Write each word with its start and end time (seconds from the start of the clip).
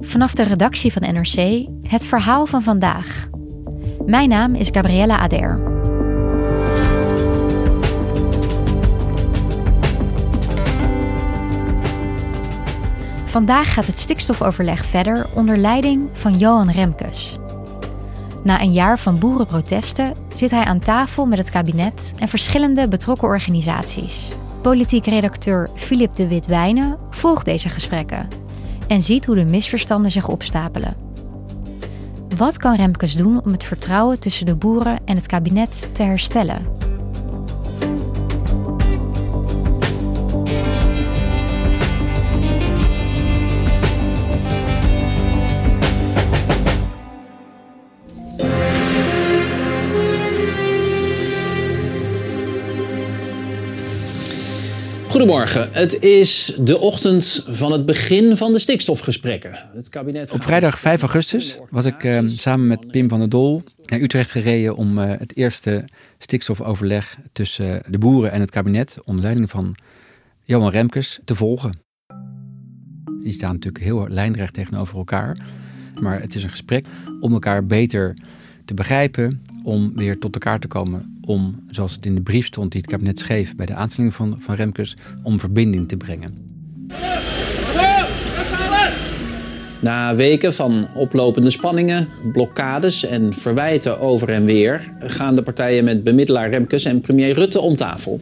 Vanaf 0.00 0.34
de 0.34 0.42
redactie 0.42 0.92
van 0.92 1.02
NRC 1.14 1.66
het 1.88 2.06
verhaal 2.06 2.46
van 2.46 2.62
vandaag. 2.62 3.26
Mijn 4.06 4.28
naam 4.28 4.54
is 4.54 4.68
Gabriella 4.72 5.18
Ader. 5.18 5.60
Vandaag 13.24 13.74
gaat 13.74 13.86
het 13.86 13.98
stikstofoverleg 13.98 14.84
verder 14.84 15.26
onder 15.34 15.56
leiding 15.56 16.08
van 16.12 16.38
Johan 16.38 16.70
Remkes. 16.70 17.36
Na 18.42 18.60
een 18.60 18.72
jaar 18.72 18.98
van 18.98 19.18
boerenprotesten 19.18 20.12
zit 20.34 20.50
hij 20.50 20.64
aan 20.64 20.78
tafel 20.78 21.26
met 21.26 21.38
het 21.38 21.50
kabinet 21.50 22.14
en 22.18 22.28
verschillende 22.28 22.88
betrokken 22.88 23.28
organisaties. 23.28 24.28
Politiek 24.62 25.06
redacteur 25.06 25.70
Filip 25.74 26.14
de 26.14 26.28
Wit-Wijnen 26.28 26.98
volgt 27.10 27.44
deze 27.44 27.68
gesprekken 27.68 28.43
en 28.94 29.02
ziet 29.02 29.26
hoe 29.26 29.34
de 29.34 29.44
misverstanden 29.44 30.10
zich 30.10 30.28
opstapelen. 30.28 30.96
Wat 32.36 32.56
kan 32.56 32.76
Remkes 32.76 33.16
doen 33.16 33.44
om 33.44 33.52
het 33.52 33.64
vertrouwen 33.64 34.20
tussen 34.20 34.46
de 34.46 34.56
boeren 34.56 34.98
en 35.04 35.16
het 35.16 35.26
kabinet 35.26 35.88
te 35.92 36.02
herstellen? 36.02 36.83
Goedemorgen. 55.24 55.68
Het 55.72 56.02
is 56.02 56.56
de 56.60 56.78
ochtend 56.78 57.44
van 57.48 57.72
het 57.72 57.86
begin 57.86 58.36
van 58.36 58.52
de 58.52 58.58
stikstofgesprekken. 58.58 59.58
Het 59.74 59.88
kabinet 59.88 60.30
Op 60.30 60.42
vrijdag 60.42 60.78
5 60.78 61.00
augustus 61.00 61.58
was 61.70 61.84
ik 61.84 62.04
uh, 62.04 62.18
samen 62.26 62.66
met 62.66 62.90
Pim 62.90 63.08
van 63.08 63.18
der 63.18 63.28
Dol 63.28 63.62
naar 63.84 64.00
Utrecht 64.00 64.30
gereden 64.30 64.76
om 64.76 64.98
uh, 64.98 65.12
het 65.18 65.36
eerste 65.36 65.84
stikstofoverleg 66.18 67.16
tussen 67.32 67.82
de 67.88 67.98
boeren 67.98 68.32
en 68.32 68.40
het 68.40 68.50
kabinet 68.50 68.96
onder 69.04 69.22
leiding 69.22 69.50
van 69.50 69.76
Johan 70.42 70.70
Remkes 70.70 71.20
te 71.24 71.34
volgen. 71.34 71.78
Die 73.22 73.32
staan 73.32 73.52
natuurlijk 73.52 73.84
heel 73.84 74.08
lijnrecht 74.08 74.54
tegenover 74.54 74.96
elkaar, 74.96 75.38
maar 76.00 76.20
het 76.20 76.34
is 76.34 76.42
een 76.42 76.50
gesprek 76.50 76.86
om 77.20 77.32
elkaar 77.32 77.66
beter 77.66 78.16
te 78.64 78.74
begrijpen, 78.74 79.42
om 79.62 79.92
weer 79.94 80.18
tot 80.18 80.34
elkaar 80.34 80.60
te 80.60 80.68
komen. 80.68 81.13
Om, 81.26 81.64
zoals 81.70 81.94
het 81.94 82.06
in 82.06 82.14
de 82.14 82.22
brief 82.22 82.46
stond 82.46 82.72
die 82.72 82.80
het 82.80 82.90
kabinet 82.90 83.18
schreef 83.18 83.56
bij 83.56 83.66
de 83.66 83.74
aanstelling 83.74 84.14
van, 84.14 84.36
van 84.40 84.54
Remkes, 84.54 84.96
om 85.22 85.40
verbinding 85.40 85.88
te 85.88 85.96
brengen. 85.96 86.52
Na 89.80 90.14
weken 90.14 90.54
van 90.54 90.88
oplopende 90.94 91.50
spanningen, 91.50 92.08
blokkades 92.32 93.04
en 93.04 93.34
verwijten 93.34 94.00
over 94.00 94.28
en 94.28 94.44
weer 94.44 94.92
gaan 94.98 95.34
de 95.34 95.42
partijen 95.42 95.84
met 95.84 96.02
bemiddelaar 96.02 96.50
Remkes 96.50 96.84
en 96.84 97.00
premier 97.00 97.34
Rutte 97.34 97.60
om 97.60 97.76
tafel. 97.76 98.20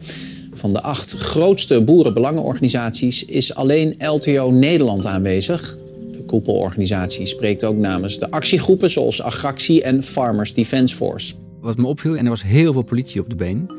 Van 0.53 0.73
de 0.73 0.81
acht 0.81 1.13
grootste 1.13 1.81
boerenbelangenorganisaties 1.81 3.25
is 3.25 3.55
alleen 3.55 3.95
LTO 3.97 4.51
Nederland 4.51 5.05
aanwezig. 5.05 5.77
De 6.11 6.23
koepelorganisatie 6.23 7.25
spreekt 7.25 7.63
ook 7.63 7.77
namens 7.77 8.19
de 8.19 8.31
actiegroepen 8.31 8.89
zoals 8.89 9.21
Agractie 9.21 9.83
en 9.83 10.03
Farmers 10.03 10.53
Defence 10.53 10.95
Force. 10.95 11.33
Wat 11.63 11.77
me 11.77 11.85
opviel, 11.85 12.17
en 12.17 12.23
er 12.23 12.29
was 12.29 12.43
heel 12.43 12.73
veel 12.73 12.81
politie 12.81 13.21
op 13.21 13.29
de 13.29 13.35
been. 13.35 13.71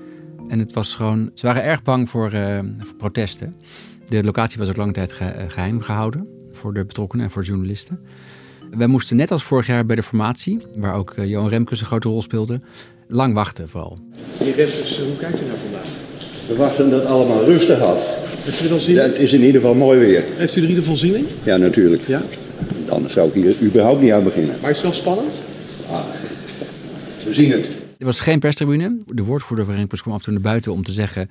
En 0.48 0.58
het 0.58 0.72
was 0.72 0.94
gewoon, 0.94 1.30
ze 1.34 1.46
waren 1.46 1.62
erg 1.62 1.82
bang 1.82 2.08
voor, 2.08 2.32
uh, 2.34 2.58
voor 2.78 2.96
protesten. 2.96 3.54
De 4.08 4.24
locatie 4.24 4.58
was 4.58 4.68
ook 4.68 4.76
lange 4.76 4.92
tijd 4.92 5.12
ge 5.12 5.32
geheim 5.48 5.80
gehouden 5.80 6.28
voor 6.52 6.74
de 6.74 6.84
betrokkenen 6.84 7.24
en 7.24 7.30
voor 7.30 7.42
de 7.42 7.48
journalisten. 7.48 8.00
Wij 8.70 8.86
moesten 8.86 9.16
net 9.16 9.30
als 9.30 9.42
vorig 9.42 9.66
jaar 9.66 9.86
bij 9.86 9.96
de 9.96 10.02
formatie, 10.02 10.66
waar 10.78 10.94
ook 10.94 11.12
uh, 11.16 11.24
Johan 11.24 11.48
Remkes 11.48 11.80
een 11.80 11.86
grote 11.86 12.08
rol 12.08 12.22
speelde, 12.22 12.60
lang 13.08 13.34
wachten 13.34 13.68
vooral. 13.68 13.98
Meneer 14.38 14.54
Remkes, 14.54 14.98
hoe 14.98 15.16
kijkt 15.16 15.42
u 15.42 15.44
naar 15.46 15.56
vandaag? 15.56 15.86
We 16.48 16.56
wachten 16.56 16.90
dat 16.90 17.04
allemaal 17.04 17.44
rustig 17.44 17.80
af. 17.80 18.06
Heeft 18.44 18.62
u 18.62 18.66
er 18.66 18.72
al 18.72 18.78
zin 18.78 18.94
in? 18.94 19.02
Het 19.02 19.18
is 19.18 19.32
in 19.32 19.42
ieder 19.42 19.60
geval 19.60 19.74
mooi 19.76 19.98
weer. 19.98 20.24
Heeft 20.36 20.56
u 20.56 20.56
er 20.56 20.62
in 20.62 20.68
ieder 20.68 20.82
geval 20.82 20.98
zin 20.98 21.14
in? 21.14 21.26
Ja, 21.42 21.56
natuurlijk. 21.56 22.06
Ja? 22.06 22.22
Dan 22.86 23.10
zou 23.10 23.28
ik 23.28 23.34
hier 23.34 23.62
überhaupt 23.62 24.00
niet 24.00 24.12
aan 24.12 24.24
beginnen. 24.24 24.56
Maar 24.60 24.70
is 24.70 24.76
het 24.76 24.84
wel 24.84 24.94
spannend? 24.94 25.32
Zien 27.34 27.50
het. 27.50 27.70
Er 27.98 28.06
was 28.06 28.20
geen 28.20 28.38
perstribune. 28.38 28.96
De 29.06 29.24
woordvoerder 29.24 29.64
van 29.64 29.74
Remkes 29.74 30.02
kwam 30.02 30.12
af 30.12 30.18
en 30.18 30.24
toe 30.24 30.34
naar 30.34 30.42
buiten 30.42 30.72
om 30.72 30.82
te 30.82 30.92
zeggen 30.92 31.30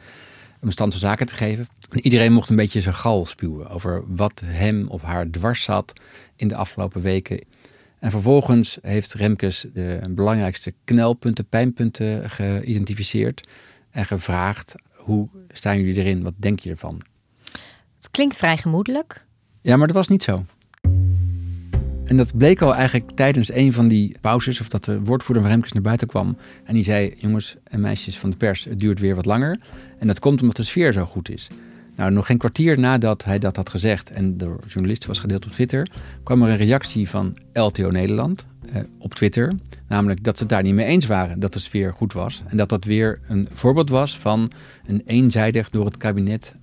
een 0.59 0.71
stand 0.71 0.91
van 0.91 1.01
zaken 1.01 1.25
te 1.25 1.35
geven. 1.35 1.67
En 1.89 2.03
iedereen 2.03 2.33
mocht 2.33 2.49
een 2.49 2.55
beetje 2.55 2.81
zijn 2.81 2.95
gal 2.95 3.25
spuwen 3.25 3.69
over 3.69 4.03
wat 4.07 4.41
hem 4.45 4.87
of 4.87 5.01
haar 5.01 5.29
dwars 5.29 5.63
zat 5.63 5.93
in 6.35 6.47
de 6.47 6.55
afgelopen 6.55 7.01
weken. 7.01 7.45
En 7.99 8.11
vervolgens 8.11 8.77
heeft 8.81 9.13
Remkes 9.13 9.65
de 9.73 9.99
belangrijkste 10.09 10.73
knelpunten, 10.83 11.45
pijnpunten 11.45 12.29
geïdentificeerd 12.29 13.47
en 13.89 14.05
gevraagd: 14.05 14.75
hoe 14.91 15.27
staan 15.49 15.77
jullie 15.77 15.95
erin? 15.95 16.23
Wat 16.23 16.33
denk 16.35 16.59
je 16.59 16.69
ervan? 16.69 17.01
Het 17.97 18.11
klinkt 18.11 18.37
vrij 18.37 18.57
gemoedelijk. 18.57 19.25
Ja, 19.61 19.77
maar 19.77 19.87
dat 19.87 19.95
was 19.95 20.07
niet 20.07 20.23
zo. 20.23 20.45
En 22.05 22.17
dat 22.17 22.37
bleek 22.37 22.61
al 22.61 22.75
eigenlijk 22.75 23.11
tijdens 23.11 23.51
een 23.51 23.73
van 23.73 23.87
die 23.87 24.15
pauzes, 24.21 24.61
of 24.61 24.67
dat 24.67 24.85
de 24.85 24.99
woordvoerder 25.01 25.43
van 25.43 25.51
Remkes 25.51 25.71
naar 25.71 25.81
buiten 25.81 26.07
kwam. 26.07 26.37
En 26.63 26.73
die 26.73 26.83
zei: 26.83 27.13
Jongens 27.17 27.55
en 27.63 27.81
meisjes 27.81 28.17
van 28.17 28.29
de 28.29 28.37
pers, 28.37 28.63
het 28.63 28.79
duurt 28.79 28.99
weer 28.99 29.15
wat 29.15 29.25
langer. 29.25 29.59
En 29.99 30.07
dat 30.07 30.19
komt 30.19 30.41
omdat 30.41 30.55
de 30.55 30.63
sfeer 30.63 30.91
zo 30.91 31.05
goed 31.05 31.29
is. 31.29 31.49
Nou, 31.95 32.11
nog 32.11 32.25
geen 32.25 32.37
kwartier 32.37 32.79
nadat 32.79 33.23
hij 33.23 33.39
dat 33.39 33.55
had 33.55 33.69
gezegd 33.69 34.11
en 34.11 34.37
door 34.37 34.59
journalisten 34.67 35.09
was 35.09 35.19
gedeeld 35.19 35.45
op 35.45 35.51
Twitter, 35.51 35.89
kwam 36.23 36.43
er 36.43 36.49
een 36.49 36.57
reactie 36.57 37.09
van 37.09 37.37
LTO 37.53 37.89
Nederland 37.89 38.45
eh, 38.73 38.81
op 38.99 39.13
Twitter. 39.13 39.53
Namelijk 39.87 40.23
dat 40.23 40.37
ze 40.37 40.43
het 40.43 40.51
daar 40.51 40.63
niet 40.63 40.73
mee 40.73 40.85
eens 40.85 41.05
waren 41.05 41.39
dat 41.39 41.53
de 41.53 41.59
sfeer 41.59 41.93
goed 41.93 42.13
was. 42.13 42.43
En 42.47 42.57
dat 42.57 42.69
dat 42.69 42.85
weer 42.85 43.19
een 43.27 43.47
voorbeeld 43.51 43.89
was 43.89 44.17
van 44.17 44.51
een 44.85 45.01
eenzijdig 45.05 45.69
door 45.69 45.85
het 45.85 45.97
kabinet 45.97 46.55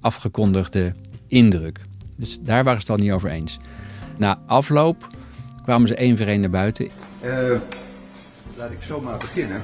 afgekondigde 0.00 0.94
indruk. 1.26 1.80
Dus 2.16 2.38
daar 2.40 2.64
waren 2.64 2.80
ze 2.80 2.90
het 2.90 2.98
al 2.98 3.04
niet 3.04 3.14
over 3.14 3.30
eens. 3.30 3.58
Na 4.18 4.38
afloop 4.46 5.08
kwamen 5.62 5.88
ze 5.88 5.94
één 5.94 6.16
voor 6.16 6.26
één 6.26 6.40
naar 6.40 6.50
buiten. 6.50 6.88
Uh, 7.24 7.32
laat 8.56 8.70
ik 8.70 8.82
zomaar 8.82 9.18
beginnen. 9.18 9.62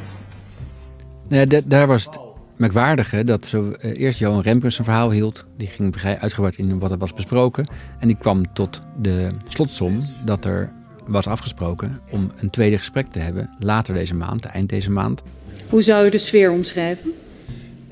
Nee, 1.28 1.46
daar 1.64 1.86
was 1.86 2.04
het 2.04 2.18
merkwaardige 2.56 3.24
dat 3.24 3.46
zo, 3.46 3.74
uh, 3.80 4.00
eerst 4.00 4.18
Johan 4.18 4.40
Rempers 4.40 4.78
een 4.78 4.84
verhaal 4.84 5.10
hield. 5.10 5.44
Die 5.56 5.66
ging 5.66 5.94
vrij 5.98 6.18
uitgebreid 6.18 6.58
in 6.58 6.78
wat 6.78 6.90
er 6.90 6.98
was 6.98 7.12
besproken. 7.12 7.66
En 7.98 8.06
die 8.06 8.16
kwam 8.16 8.52
tot 8.52 8.80
de 9.00 9.30
slotsom 9.48 10.06
dat 10.24 10.44
er 10.44 10.72
was 11.06 11.26
afgesproken 11.26 12.00
om 12.10 12.32
een 12.36 12.50
tweede 12.50 12.78
gesprek 12.78 13.06
te 13.12 13.18
hebben 13.18 13.50
later 13.58 13.94
deze 13.94 14.14
maand, 14.14 14.44
eind 14.44 14.68
deze 14.68 14.90
maand. 14.90 15.22
Hoe 15.68 15.82
zou 15.82 16.06
u 16.06 16.10
de 16.10 16.18
sfeer 16.18 16.50
omschrijven? 16.50 17.12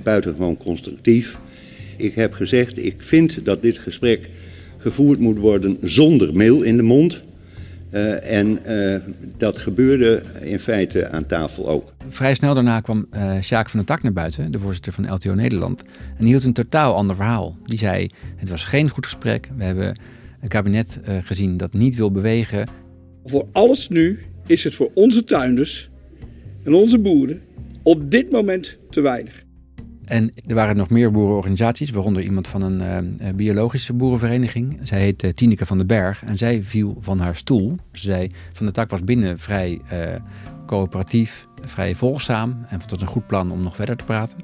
Buitengewoon 0.02 0.56
constructief. 0.56 1.38
Ik 1.96 2.14
heb 2.14 2.32
gezegd, 2.32 2.78
ik 2.78 3.02
vind 3.02 3.44
dat 3.44 3.62
dit 3.62 3.78
gesprek 3.78 4.30
gevoerd 4.82 5.19
moet 5.19 5.38
worden 5.38 5.79
zonder 5.81 6.34
mail 6.34 6.62
in 6.62 6.76
de 6.76 6.82
mond. 6.82 7.23
Uh, 7.94 8.38
en 8.38 8.58
uh, 8.67 8.96
dat 9.38 9.58
gebeurde 9.58 10.23
in 10.40 10.58
feite 10.58 11.08
aan 11.08 11.26
tafel 11.26 11.69
ook. 11.69 11.93
Vrij 12.08 12.34
snel 12.34 12.55
daarna 12.55 12.81
kwam 12.81 13.06
uh, 13.17 13.40
Sjaak 13.40 13.70
van 13.70 13.79
den 13.79 13.88
Tak 13.88 14.02
naar 14.02 14.12
buiten, 14.12 14.52
de 14.52 14.58
voorzitter 14.58 14.93
van 14.93 15.12
LTO 15.12 15.34
Nederland. 15.34 15.82
En 15.82 16.25
die 16.25 16.29
hield 16.29 16.44
een 16.44 16.52
totaal 16.52 16.94
ander 16.94 17.17
verhaal. 17.17 17.56
Die 17.64 17.79
zei, 17.79 18.11
het 18.37 18.49
was 18.49 18.64
geen 18.64 18.88
goed 18.88 19.05
gesprek. 19.05 19.49
We 19.56 19.64
hebben 19.64 19.99
een 20.40 20.49
kabinet 20.49 21.00
gezien 21.23 21.56
dat 21.56 21.73
niet 21.73 21.96
wil 21.96 22.11
bewegen. 22.11 22.69
Voor 23.25 23.49
alles 23.52 23.88
nu 23.88 24.19
is 24.46 24.64
het 24.64 24.75
voor 24.75 24.90
onze 24.94 25.25
tuinders 25.25 25.90
en 26.64 26.75
onze 26.75 26.99
boeren 26.99 27.40
op 27.82 28.11
dit 28.11 28.31
moment 28.31 28.78
te 28.90 29.00
weinig. 29.00 29.41
En 30.12 30.31
er 30.47 30.55
waren 30.55 30.76
nog 30.76 30.91
meer 30.91 31.11
boerenorganisaties, 31.11 31.91
waaronder 31.91 32.23
iemand 32.23 32.49
van 32.49 32.62
een 32.62 33.12
uh, 33.20 33.29
biologische 33.35 33.93
boerenvereniging. 33.93 34.79
Zij 34.82 35.00
heet 35.00 35.23
uh, 35.23 35.31
Tineke 35.31 35.67
van 35.67 35.79
den 35.79 35.87
Berg 35.87 36.25
en 36.25 36.38
zij 36.38 36.62
viel 36.62 36.97
van 37.00 37.19
haar 37.19 37.37
stoel. 37.37 37.76
Zei, 37.93 38.31
Van 38.53 38.67
de 38.67 38.73
Tak 38.73 38.91
was 38.91 39.05
binnen 39.05 39.38
vrij 39.38 39.81
uh, 39.93 39.99
coöperatief, 40.67 41.47
vrij 41.62 41.94
volgzaam 41.94 42.59
en 42.69 42.79
vond 42.79 42.91
het 42.91 43.00
een 43.00 43.06
goed 43.06 43.26
plan 43.26 43.50
om 43.50 43.62
nog 43.62 43.75
verder 43.76 43.97
te 43.97 44.05
praten. 44.05 44.38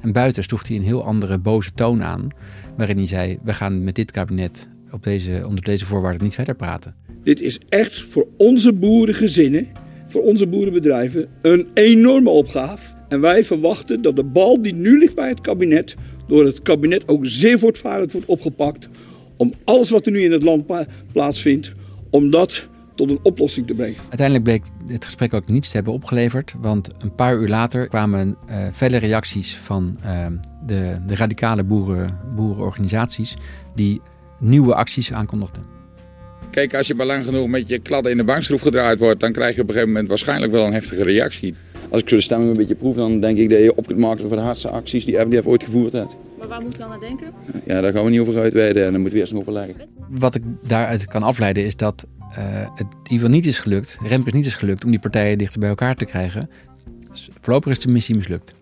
En 0.00 0.12
buiten 0.12 0.42
sloeg 0.42 0.68
hij 0.68 0.76
een 0.76 0.82
heel 0.82 1.04
andere 1.04 1.38
boze 1.38 1.72
toon 1.74 2.02
aan, 2.02 2.28
waarin 2.76 2.96
hij 2.96 3.06
zei: 3.06 3.38
We 3.42 3.54
gaan 3.54 3.84
met 3.84 3.94
dit 3.94 4.10
kabinet 4.10 4.68
op 4.90 5.02
deze, 5.02 5.42
onder 5.46 5.64
deze 5.64 5.86
voorwaarden 5.86 6.22
niet 6.22 6.34
verder 6.34 6.54
praten. 6.54 6.94
Dit 7.22 7.40
is 7.40 7.58
echt 7.68 8.00
voor 8.00 8.26
onze 8.36 8.72
boerengezinnen, 8.72 9.66
voor 10.06 10.22
onze 10.22 10.46
boerenbedrijven, 10.46 11.28
een 11.42 11.68
enorme 11.74 12.30
opgave. 12.30 12.98
En 13.10 13.20
wij 13.20 13.44
verwachten 13.44 14.02
dat 14.02 14.16
de 14.16 14.24
bal 14.24 14.62
die 14.62 14.74
nu 14.74 14.98
ligt 14.98 15.14
bij 15.14 15.28
het 15.28 15.40
kabinet, 15.40 15.94
door 16.26 16.44
het 16.44 16.62
kabinet 16.62 17.08
ook 17.08 17.26
zeer 17.26 17.58
voortvarend 17.58 18.12
wordt 18.12 18.26
opgepakt. 18.26 18.88
Om 19.36 19.52
alles 19.64 19.90
wat 19.90 20.06
er 20.06 20.12
nu 20.12 20.20
in 20.20 20.32
het 20.32 20.42
land 20.42 20.66
plaatsvindt, 21.12 21.72
om 22.10 22.30
dat 22.30 22.68
tot 22.94 23.10
een 23.10 23.18
oplossing 23.22 23.66
te 23.66 23.74
brengen. 23.74 23.96
Uiteindelijk 24.00 24.44
bleek 24.44 24.62
dit 24.86 25.04
gesprek 25.04 25.34
ook 25.34 25.48
niets 25.48 25.68
te 25.68 25.76
hebben 25.76 25.92
opgeleverd. 25.92 26.54
Want 26.60 26.90
een 26.98 27.14
paar 27.14 27.36
uur 27.36 27.48
later 27.48 27.88
kwamen 27.88 28.36
uh, 28.48 28.56
felle 28.72 28.96
reacties 28.96 29.56
van 29.56 29.98
uh, 30.04 30.26
de, 30.66 30.96
de 31.06 31.14
radicale 31.14 31.64
boeren, 31.64 32.18
boerenorganisaties. 32.34 33.36
die 33.74 34.00
nieuwe 34.38 34.74
acties 34.74 35.12
aankondigden. 35.12 35.62
Kijk, 36.50 36.74
als 36.74 36.86
je 36.86 36.94
maar 36.94 37.06
lang 37.06 37.24
genoeg 37.24 37.48
met 37.48 37.68
je 37.68 37.78
kladden 37.78 38.12
in 38.12 38.18
de 38.18 38.24
bankschroef 38.24 38.60
gedraaid 38.60 38.98
wordt, 38.98 39.20
dan 39.20 39.32
krijg 39.32 39.54
je 39.54 39.62
op 39.62 39.66
een 39.66 39.72
gegeven 39.72 39.92
moment 39.92 40.08
waarschijnlijk 40.08 40.52
wel 40.52 40.66
een 40.66 40.72
heftige 40.72 41.02
reactie. 41.02 41.54
Als 41.90 42.02
ik 42.02 42.08
zo 42.08 42.16
de 42.16 42.22
stemming 42.22 42.50
een 42.50 42.56
beetje 42.56 42.74
proef, 42.74 42.96
dan 42.96 43.20
denk 43.20 43.38
ik 43.38 43.50
dat 43.50 43.58
je 43.58 43.76
op 43.76 43.86
kunt 43.86 43.98
maken 43.98 44.28
voor 44.28 44.36
de 44.36 44.42
hardste 44.42 44.68
acties 44.68 45.04
die 45.04 45.18
FDF 45.18 45.46
ooit 45.46 45.64
gevoerd 45.64 45.92
heeft. 45.92 46.16
Maar 46.38 46.48
waar 46.48 46.62
moet 46.62 46.72
je 46.72 46.78
dan 46.78 46.90
aan 46.90 47.00
denken? 47.00 47.32
Ja, 47.66 47.80
daar 47.80 47.92
gaan 47.92 48.04
we 48.04 48.10
niet 48.10 48.20
over 48.20 48.40
uitweiden 48.40 48.84
en 48.84 48.92
dan 48.92 49.00
moeten 49.00 49.12
we 49.12 49.20
eerst 49.20 49.32
nog 49.32 49.42
overleggen. 49.42 49.76
Wat 50.10 50.34
ik 50.34 50.42
daaruit 50.66 51.06
kan 51.06 51.22
afleiden 51.22 51.64
is 51.64 51.76
dat 51.76 52.06
uh, 52.30 52.36
het 52.74 52.80
in 52.80 52.86
ieder 53.02 53.18
geval 53.18 53.28
niet 53.28 53.46
is 53.46 53.58
gelukt, 53.58 53.98
Remkes 54.02 54.32
niet 54.32 54.46
is 54.46 54.54
gelukt 54.54 54.84
om 54.84 54.90
die 54.90 55.00
partijen 55.00 55.38
dichter 55.38 55.60
bij 55.60 55.68
elkaar 55.68 55.96
te 55.96 56.04
krijgen. 56.04 56.50
Dus 57.10 57.30
voorlopig 57.40 57.70
is 57.70 57.78
de 57.78 57.88
missie 57.88 58.14
mislukt. 58.14 58.54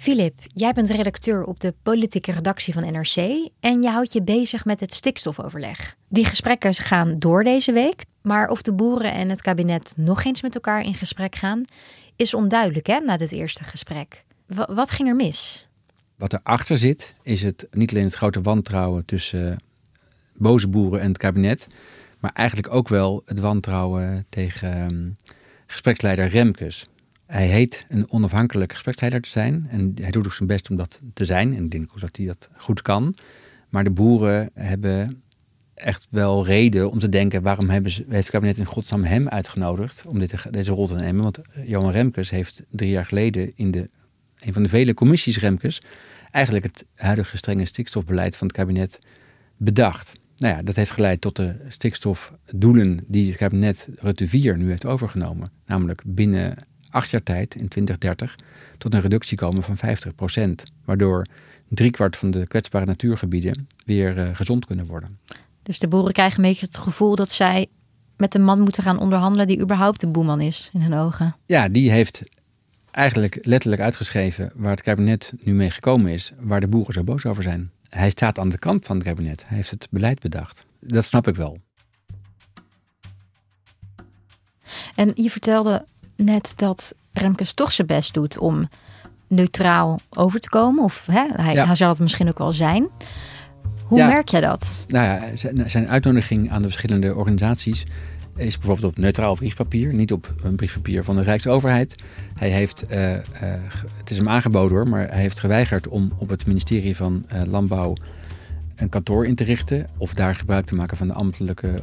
Filip, 0.00 0.40
jij 0.52 0.72
bent 0.72 0.90
redacteur 0.90 1.44
op 1.44 1.60
de 1.60 1.74
politieke 1.82 2.32
redactie 2.32 2.72
van 2.72 2.92
NRC 2.92 3.16
en 3.60 3.82
je 3.82 3.88
houdt 3.88 4.12
je 4.12 4.22
bezig 4.22 4.64
met 4.64 4.80
het 4.80 4.94
stikstofoverleg. 4.94 5.96
Die 6.08 6.24
gesprekken 6.24 6.74
gaan 6.74 7.18
door 7.18 7.44
deze 7.44 7.72
week, 7.72 8.04
maar 8.22 8.48
of 8.48 8.62
de 8.62 8.72
boeren 8.72 9.12
en 9.12 9.28
het 9.28 9.42
kabinet 9.42 9.94
nog 9.96 10.24
eens 10.24 10.42
met 10.42 10.54
elkaar 10.54 10.82
in 10.82 10.94
gesprek 10.94 11.34
gaan, 11.34 11.64
is 12.16 12.34
onduidelijk 12.34 12.86
hè, 12.86 12.98
na 12.98 13.16
dit 13.16 13.32
eerste 13.32 13.64
gesprek. 13.64 14.24
Wat 14.46 14.90
ging 14.90 15.08
er 15.08 15.16
mis? 15.16 15.68
Wat 16.16 16.32
erachter 16.32 16.78
zit, 16.78 17.14
is 17.22 17.42
het 17.42 17.66
niet 17.70 17.90
alleen 17.90 18.04
het 18.04 18.14
grote 18.14 18.40
wantrouwen 18.40 19.04
tussen 19.04 19.62
boze 20.34 20.68
boeren 20.68 21.00
en 21.00 21.08
het 21.08 21.18
kabinet, 21.18 21.66
maar 22.18 22.32
eigenlijk 22.32 22.74
ook 22.74 22.88
wel 22.88 23.22
het 23.24 23.38
wantrouwen 23.38 24.26
tegen 24.28 24.82
um, 24.82 25.16
gespreksleider 25.66 26.28
Remkes. 26.28 26.86
Hij 27.30 27.46
heet 27.46 27.86
een 27.88 28.10
onafhankelijk 28.10 28.72
gespreksleider 28.72 29.20
te 29.20 29.28
zijn. 29.28 29.66
En 29.68 29.94
hij 30.00 30.10
doet 30.10 30.26
ook 30.26 30.32
zijn 30.32 30.48
best 30.48 30.70
om 30.70 30.76
dat 30.76 31.00
te 31.14 31.24
zijn. 31.24 31.56
En 31.56 31.64
ik 31.64 31.70
denk 31.70 31.90
ook 31.92 32.00
dat 32.00 32.16
hij 32.16 32.26
dat 32.26 32.48
goed 32.56 32.82
kan. 32.82 33.14
Maar 33.68 33.84
de 33.84 33.90
boeren 33.90 34.50
hebben 34.54 35.22
echt 35.74 36.06
wel 36.10 36.44
reden 36.44 36.90
om 36.90 36.98
te 36.98 37.08
denken... 37.08 37.42
waarom 37.42 37.68
hebben 37.68 37.90
ze, 37.90 38.04
heeft 38.08 38.22
het 38.22 38.30
kabinet 38.30 38.58
in 38.58 38.64
godsnaam 38.64 39.04
hem 39.04 39.28
uitgenodigd... 39.28 40.06
om 40.06 40.18
dit, 40.18 40.52
deze 40.52 40.72
rol 40.72 40.86
te 40.86 40.94
nemen. 40.94 41.22
Want 41.22 41.40
Johan 41.64 41.90
Remkes 41.90 42.30
heeft 42.30 42.62
drie 42.70 42.90
jaar 42.90 43.06
geleden... 43.06 43.52
in 43.54 43.70
de, 43.70 43.90
een 44.40 44.52
van 44.52 44.62
de 44.62 44.68
vele 44.68 44.94
commissies 44.94 45.38
Remkes... 45.38 45.80
eigenlijk 46.30 46.64
het 46.64 46.84
huidige 46.94 47.36
strenge 47.36 47.64
stikstofbeleid 47.64 48.36
van 48.36 48.46
het 48.46 48.56
kabinet 48.56 48.98
bedacht. 49.56 50.12
Nou 50.36 50.56
ja, 50.56 50.62
dat 50.62 50.76
heeft 50.76 50.90
geleid 50.90 51.20
tot 51.20 51.36
de 51.36 51.56
stikstofdoelen 51.68 53.04
die 53.06 53.28
het 53.28 53.36
kabinet 53.36 53.88
Rutte 53.98 54.26
4 54.26 54.56
nu 54.56 54.68
heeft 54.68 54.86
overgenomen. 54.86 55.50
Namelijk 55.66 56.02
binnen 56.06 56.54
acht 56.90 57.10
jaar 57.10 57.22
tijd, 57.22 57.54
in 57.54 57.68
2030, 57.68 58.36
tot 58.78 58.94
een 58.94 59.00
reductie 59.00 59.36
komen 59.36 59.62
van 59.62 59.76
50% 59.76 60.70
Waardoor 60.84 61.26
driekwart 61.68 62.16
van 62.16 62.30
de 62.30 62.46
kwetsbare 62.46 62.84
natuurgebieden 62.84 63.66
weer 63.84 64.18
uh, 64.18 64.36
gezond 64.36 64.66
kunnen 64.66 64.86
worden. 64.86 65.18
Dus 65.62 65.78
de 65.78 65.88
boeren 65.88 66.12
krijgen 66.12 66.38
een 66.38 66.50
beetje 66.50 66.66
het 66.66 66.78
gevoel 66.78 67.16
dat 67.16 67.30
zij 67.30 67.66
met 68.16 68.34
een 68.34 68.44
man 68.44 68.60
moeten 68.60 68.82
gaan 68.82 68.98
onderhandelen 68.98 69.46
die 69.46 69.60
überhaupt 69.60 70.00
de 70.00 70.06
boeman 70.06 70.40
is 70.40 70.70
in 70.72 70.80
hun 70.80 70.94
ogen. 70.94 71.36
Ja, 71.46 71.68
die 71.68 71.90
heeft 71.90 72.22
eigenlijk 72.90 73.38
letterlijk 73.46 73.82
uitgeschreven 73.82 74.52
waar 74.54 74.70
het 74.70 74.82
kabinet 74.82 75.32
nu 75.42 75.54
mee 75.54 75.70
gekomen 75.70 76.12
is, 76.12 76.32
waar 76.38 76.60
de 76.60 76.68
boeren 76.68 76.94
zo 76.94 77.04
boos 77.04 77.26
over 77.26 77.42
zijn. 77.42 77.70
Hij 77.88 78.10
staat 78.10 78.38
aan 78.38 78.48
de 78.48 78.58
kant 78.58 78.86
van 78.86 78.96
het 78.96 79.04
kabinet. 79.04 79.44
Hij 79.46 79.56
heeft 79.56 79.70
het 79.70 79.88
beleid 79.90 80.20
bedacht. 80.20 80.66
Dat 80.80 81.04
snap 81.04 81.28
ik 81.28 81.34
wel. 81.34 81.58
En 84.94 85.12
je 85.14 85.30
vertelde 85.30 85.84
net 86.20 86.52
dat 86.56 86.94
Remkes 87.12 87.52
toch 87.52 87.72
zijn 87.72 87.86
best 87.86 88.14
doet 88.14 88.38
om 88.38 88.68
neutraal 89.26 90.00
over 90.10 90.40
te 90.40 90.48
komen. 90.48 90.84
Of 90.84 91.06
hè, 91.10 91.26
hij, 91.32 91.54
hij 91.54 91.74
zal 91.74 91.88
het 91.88 91.98
misschien 91.98 92.28
ook 92.28 92.38
wel 92.38 92.52
zijn. 92.52 92.88
Hoe 93.84 94.06
merk 94.06 94.28
je 94.28 94.40
dat? 94.40 94.84
Nou 94.88 95.04
ja, 95.04 95.36
zijn, 95.36 95.70
zijn 95.70 95.88
uitnodiging 95.88 96.50
aan 96.50 96.62
de 96.62 96.68
verschillende 96.68 97.14
organisaties 97.14 97.86
is 98.36 98.58
bijvoorbeeld 98.58 98.92
op 98.92 98.98
neutraal 98.98 99.34
briefpapier, 99.34 99.94
niet 99.94 100.12
op 100.12 100.34
een 100.42 100.56
briefpapier 100.56 101.04
van 101.04 101.16
de 101.16 101.22
Rijksoverheid. 101.22 101.94
Hij 102.34 102.48
heeft, 102.48 102.84
uh, 102.90 103.12
uh, 103.12 103.20
het 103.96 104.10
is 104.10 104.16
hem 104.16 104.28
aangeboden 104.28 104.76
hoor, 104.76 104.88
maar 104.88 105.08
hij 105.08 105.20
heeft 105.20 105.40
geweigerd 105.40 105.88
om 105.88 106.12
op 106.18 106.28
het 106.28 106.46
ministerie 106.46 106.96
van 106.96 107.24
uh, 107.34 107.42
Landbouw 107.46 107.94
een 108.76 108.88
kantoor 108.88 109.26
in 109.26 109.34
te 109.34 109.44
richten 109.44 109.86
of 109.96 110.14
daar 110.14 110.34
gebruik 110.34 110.64
te 110.64 110.74
maken 110.74 110.96
van 110.96 111.08
de 111.08 111.14
ambtelijke 111.14 111.74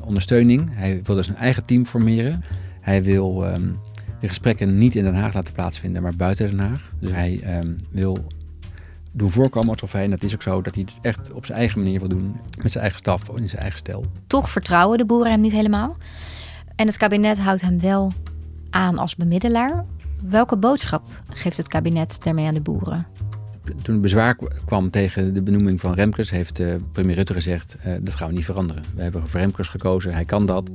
ondersteuning. 0.00 0.70
Hij 0.72 1.00
wil 1.02 1.14
dus 1.16 1.28
een 1.28 1.36
eigen 1.36 1.64
team 1.64 1.86
formeren. 1.86 2.44
Hij 2.80 3.04
wil 3.04 3.52
um, 3.52 3.78
de 4.20 4.28
gesprekken 4.28 4.78
niet 4.78 4.94
in 4.94 5.04
Den 5.04 5.14
Haag 5.14 5.34
laten 5.34 5.54
plaatsvinden, 5.54 6.02
maar 6.02 6.16
buiten 6.16 6.46
Den 6.46 6.58
Haag. 6.58 6.90
Dus 6.98 7.10
hij 7.10 7.58
um, 7.58 7.76
wil 7.90 8.18
doen 9.12 9.30
voorkomen 9.30 9.70
alsof 9.70 9.92
hij, 9.92 10.04
en 10.04 10.10
dat 10.10 10.22
is 10.22 10.34
ook 10.34 10.42
zo, 10.42 10.62
dat 10.62 10.74
hij 10.74 10.84
het 10.86 10.98
echt 11.02 11.32
op 11.32 11.46
zijn 11.46 11.58
eigen 11.58 11.82
manier 11.82 11.98
wil 11.98 12.08
doen. 12.08 12.36
Met 12.62 12.72
zijn 12.72 12.82
eigen 12.82 12.98
staf, 12.98 13.28
in 13.28 13.48
zijn 13.48 13.60
eigen 13.60 13.78
stijl. 13.78 14.04
Toch 14.26 14.50
vertrouwen 14.50 14.98
de 14.98 15.06
boeren 15.06 15.30
hem 15.30 15.40
niet 15.40 15.52
helemaal. 15.52 15.96
En 16.76 16.86
het 16.86 16.96
kabinet 16.96 17.38
houdt 17.38 17.60
hem 17.60 17.80
wel 17.80 18.12
aan 18.70 18.98
als 18.98 19.16
bemiddelaar. 19.16 19.84
Welke 20.28 20.56
boodschap 20.56 21.02
geeft 21.28 21.56
het 21.56 21.68
kabinet 21.68 22.22
daarmee 22.22 22.46
aan 22.46 22.54
de 22.54 22.60
boeren? 22.60 23.06
Toen 23.64 23.94
het 23.94 24.02
bezwaar 24.02 24.36
kwam 24.64 24.90
tegen 24.90 25.34
de 25.34 25.42
benoeming 25.42 25.80
van 25.80 25.94
Remkes, 25.94 26.30
heeft 26.30 26.58
uh, 26.58 26.74
premier 26.92 27.16
Rutte 27.16 27.32
gezegd: 27.32 27.76
uh, 27.86 27.92
dat 28.00 28.14
gaan 28.14 28.28
we 28.28 28.34
niet 28.34 28.44
veranderen. 28.44 28.84
We 28.94 29.02
hebben 29.02 29.28
voor 29.28 29.40
Remkes 29.40 29.68
gekozen, 29.68 30.12
hij 30.12 30.24
kan 30.24 30.46
dat. 30.46 30.70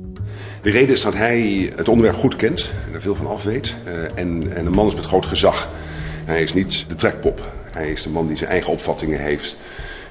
De 0.62 0.70
reden 0.70 0.94
is 0.94 1.02
dat 1.02 1.14
hij 1.14 1.72
het 1.76 1.88
onderwerp 1.88 2.16
goed 2.16 2.36
kent 2.36 2.72
en 2.86 2.94
er 2.94 3.00
veel 3.00 3.14
van 3.14 3.26
af 3.26 3.42
weet. 3.42 3.76
Uh, 3.86 4.02
en, 4.14 4.56
en 4.56 4.66
een 4.66 4.72
man 4.72 4.86
is 4.86 4.94
met 4.94 5.06
groot 5.06 5.26
gezag. 5.26 5.68
Hij 6.24 6.42
is 6.42 6.54
niet 6.54 6.84
de 6.88 6.94
trekpop. 6.94 7.52
Hij 7.72 7.92
is 7.92 8.02
de 8.02 8.10
man 8.10 8.26
die 8.26 8.36
zijn 8.36 8.50
eigen 8.50 8.72
opvattingen 8.72 9.20
heeft. 9.20 9.56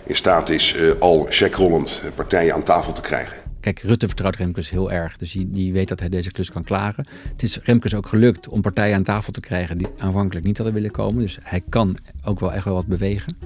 In 0.04 0.16
staat 0.16 0.50
is 0.50 0.76
al 1.00 1.26
checkrollend 1.30 2.02
partijen 2.16 2.54
aan 2.54 2.64
tafel 2.64 2.94
te 2.94 3.02
krijgen. 3.02 3.45
Kijk, 3.66 3.80
Rutte 3.80 4.08
vertrouwt 4.08 4.36
Remkes 4.36 4.70
heel 4.70 4.92
erg. 4.92 5.18
Dus 5.18 5.32
die, 5.32 5.50
die 5.50 5.74
weet 5.74 5.88
dat 5.88 6.00
hij 6.00 6.10
deze 6.10 6.32
klus 6.32 6.52
kan 6.52 6.64
klagen. 6.64 7.06
Het 7.30 7.44
is 7.44 7.60
Remkes 7.64 7.94
ook 7.94 8.08
gelukt 8.08 8.48
om 8.48 8.62
partijen 8.62 8.96
aan 8.96 9.04
tafel 9.04 9.32
te 9.32 9.40
krijgen 9.40 9.78
die 9.78 9.88
aanvankelijk 9.98 10.46
niet 10.46 10.58
hadden 10.58 10.76
willen 10.76 10.92
komen. 10.92 11.22
Dus 11.22 11.38
hij 11.42 11.64
kan 11.70 11.98
ook 12.24 12.40
wel 12.40 12.54
echt 12.54 12.66
wel 12.66 12.74
wat 12.74 12.86
bewegen. 12.86 13.38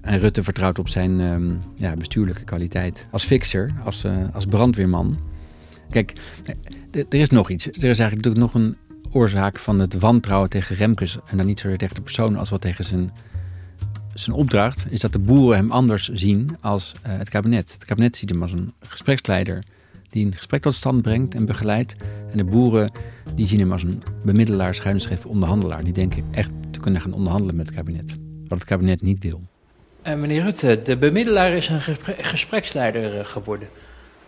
En 0.00 0.18
Rutte 0.18 0.42
vertrouwt 0.42 0.78
op 0.78 0.88
zijn 0.88 1.20
um, 1.20 1.60
ja, 1.76 1.94
bestuurlijke 1.94 2.44
kwaliteit 2.44 3.06
als 3.10 3.24
fixer, 3.24 3.74
als, 3.84 4.04
uh, 4.04 4.16
als 4.32 4.44
brandweerman. 4.44 5.18
Kijk, 5.90 6.12
er 6.90 7.20
is 7.20 7.30
nog 7.30 7.50
iets. 7.50 7.66
Er 7.66 7.84
is 7.84 7.98
eigenlijk 7.98 8.36
nog 8.36 8.54
een 8.54 8.76
oorzaak 9.10 9.58
van 9.58 9.78
het 9.78 9.94
wantrouwen 9.98 10.50
tegen 10.50 10.76
Remkes. 10.76 11.18
En 11.26 11.36
dan 11.36 11.46
niet 11.46 11.60
zozeer 11.60 11.78
tegen 11.78 11.94
de 11.94 12.02
persoon 12.02 12.36
als 12.36 12.50
wel 12.50 12.58
tegen 12.58 12.84
zijn 12.84 13.10
zijn 14.20 14.36
opdracht 14.36 14.86
is 14.92 15.00
dat 15.00 15.12
de 15.12 15.18
boeren 15.18 15.56
hem 15.56 15.70
anders 15.70 16.08
zien 16.08 16.56
als 16.60 16.92
uh, 17.06 17.18
het 17.18 17.28
kabinet. 17.28 17.72
Het 17.72 17.84
kabinet 17.84 18.16
ziet 18.16 18.30
hem 18.30 18.42
als 18.42 18.52
een 18.52 18.72
gespreksleider 18.80 19.64
die 20.10 20.26
een 20.26 20.34
gesprek 20.34 20.62
tot 20.62 20.74
stand 20.74 21.02
brengt 21.02 21.34
en 21.34 21.46
begeleidt. 21.46 21.96
En 22.30 22.36
de 22.36 22.44
boeren 22.44 22.90
die 23.34 23.46
zien 23.46 23.60
hem 23.60 23.72
als 23.72 23.82
een 23.82 24.02
bemiddelaar, 24.24 24.74
schuinschrift, 24.74 25.26
onderhandelaar. 25.26 25.84
Die 25.84 25.92
denken 25.92 26.24
echt 26.30 26.50
te 26.70 26.80
kunnen 26.80 27.00
gaan 27.00 27.12
onderhandelen 27.12 27.56
met 27.56 27.66
het 27.66 27.74
kabinet. 27.74 28.16
Wat 28.48 28.58
het 28.58 28.68
kabinet 28.68 29.02
niet 29.02 29.22
wil. 29.22 29.42
Uh, 30.06 30.14
meneer 30.14 30.42
Rutte, 30.42 30.80
de 30.82 30.96
bemiddelaar 30.96 31.52
is 31.52 31.68
een 31.68 31.80
gespreksleider 32.18 33.18
uh, 33.18 33.24
geworden. 33.24 33.68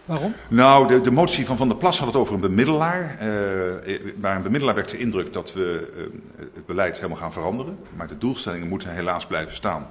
Waarom? 0.08 0.34
Nou, 0.48 0.88
de, 0.88 1.00
de, 1.00 1.10
motie 1.10 1.46
van 1.46 1.56
Van 1.56 1.68
der 1.68 1.76
Plas 1.76 1.98
had 1.98 2.06
het 2.06 2.16
over 2.16 2.34
een 2.34 2.40
bemiddelaar. 2.40 3.18
Uh, 3.22 4.14
maar 4.20 4.36
een 4.36 4.42
bemiddelaar 4.42 4.74
wekt 4.74 4.90
de 4.90 4.98
indruk 4.98 5.32
dat 5.32 5.52
we 5.52 5.92
uh, 5.96 6.44
het 6.54 6.66
beleid 6.66 6.96
helemaal 6.96 7.16
gaan 7.16 7.32
veranderen. 7.32 7.78
Maar 7.96 8.08
de 8.08 8.18
doelstellingen 8.18 8.68
moeten 8.68 8.94
helaas 8.94 9.26
blijven 9.26 9.54
staan. 9.54 9.86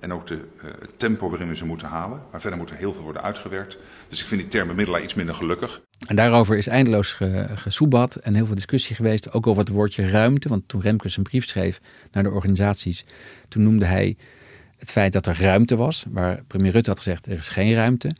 En 0.00 0.12
ook 0.12 0.26
de, 0.26 0.34
uh, 0.34 0.64
het 0.80 0.98
tempo 0.98 1.30
waarin 1.30 1.48
we 1.48 1.56
ze 1.56 1.66
moeten 1.66 1.88
halen. 1.88 2.20
Maar 2.30 2.40
verder 2.40 2.58
moet 2.58 2.70
er 2.70 2.76
heel 2.76 2.92
veel 2.92 3.02
worden 3.02 3.22
uitgewerkt. 3.22 3.78
Dus 4.08 4.20
ik 4.20 4.26
vind 4.26 4.40
die 4.40 4.50
term 4.50 4.68
bemiddelaar 4.68 5.02
iets 5.02 5.14
minder 5.14 5.34
gelukkig. 5.34 5.80
En 6.06 6.16
daarover 6.16 6.56
is 6.56 6.66
eindeloos 6.66 7.12
ge, 7.12 7.46
gesoebat 7.54 8.14
en 8.14 8.34
heel 8.34 8.46
veel 8.46 8.54
discussie 8.54 8.96
geweest. 8.96 9.32
Ook 9.32 9.46
over 9.46 9.62
het 9.62 9.72
woordje 9.72 10.10
ruimte. 10.10 10.48
Want 10.48 10.68
toen 10.68 10.80
Remkes 10.80 11.16
een 11.16 11.22
brief 11.22 11.48
schreef 11.48 11.80
naar 12.12 12.22
de 12.22 12.30
organisaties, 12.30 13.04
toen 13.48 13.62
noemde 13.62 13.84
hij 13.84 14.16
het 14.78 14.90
feit 14.90 15.12
dat 15.12 15.26
er 15.26 15.40
ruimte 15.40 15.76
was. 15.76 16.04
Waar 16.10 16.42
premier 16.46 16.72
Rutte 16.72 16.90
had 16.90 16.98
gezegd, 16.98 17.26
er 17.26 17.36
is 17.36 17.48
geen 17.48 17.74
ruimte. 17.74 18.14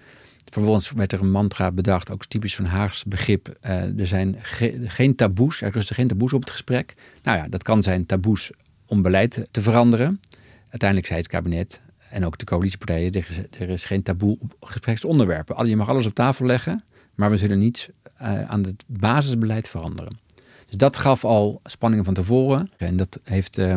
Vervolgens 0.51 0.91
werd 0.91 1.13
er 1.13 1.21
een 1.21 1.31
mantra 1.31 1.71
bedacht, 1.71 2.11
ook 2.11 2.27
typisch 2.27 2.57
van 2.57 2.65
Haags 2.65 3.05
begrip. 3.05 3.59
Uh, 3.65 3.99
er 4.01 4.07
zijn 4.07 4.37
ge 4.39 4.81
geen 4.85 5.15
taboes, 5.15 5.61
er 5.61 5.73
rusten 5.73 5.95
geen 5.95 6.09
taboes 6.09 6.33
op 6.33 6.41
het 6.41 6.51
gesprek. 6.51 6.95
Nou 7.23 7.39
ja, 7.39 7.49
dat 7.49 7.63
kan 7.63 7.83
zijn 7.83 8.07
taboes 8.07 8.51
om 8.87 9.03
beleid 9.03 9.47
te 9.51 9.61
veranderen. 9.61 10.21
Uiteindelijk 10.69 11.09
zei 11.09 11.21
het 11.21 11.29
kabinet 11.29 11.81
en 12.11 12.27
ook 12.27 12.39
de 12.39 12.45
coalitiepartijen, 12.45 13.13
er 13.59 13.69
is, 13.69 13.85
geen 13.85 14.03
taboe 14.03 14.37
op 14.41 14.55
gespreksonderwerpen. 14.61 15.67
Je 15.67 15.77
mag 15.77 15.89
alles 15.89 16.07
op 16.07 16.15
tafel 16.15 16.47
leggen, 16.47 16.85
maar 17.15 17.31
we 17.31 17.37
zullen 17.37 17.59
niet 17.59 17.91
uh, 18.23 18.51
aan 18.51 18.63
het 18.63 18.85
basisbeleid 18.87 19.69
veranderen. 19.69 20.19
Dus 20.67 20.77
dat 20.77 20.97
gaf 20.97 21.25
al 21.25 21.61
spanningen 21.65 22.05
van 22.05 22.15
tevoren. 22.15 22.69
En 22.77 22.97
dat 22.97 23.19
heeft 23.23 23.59
uh, 23.59 23.75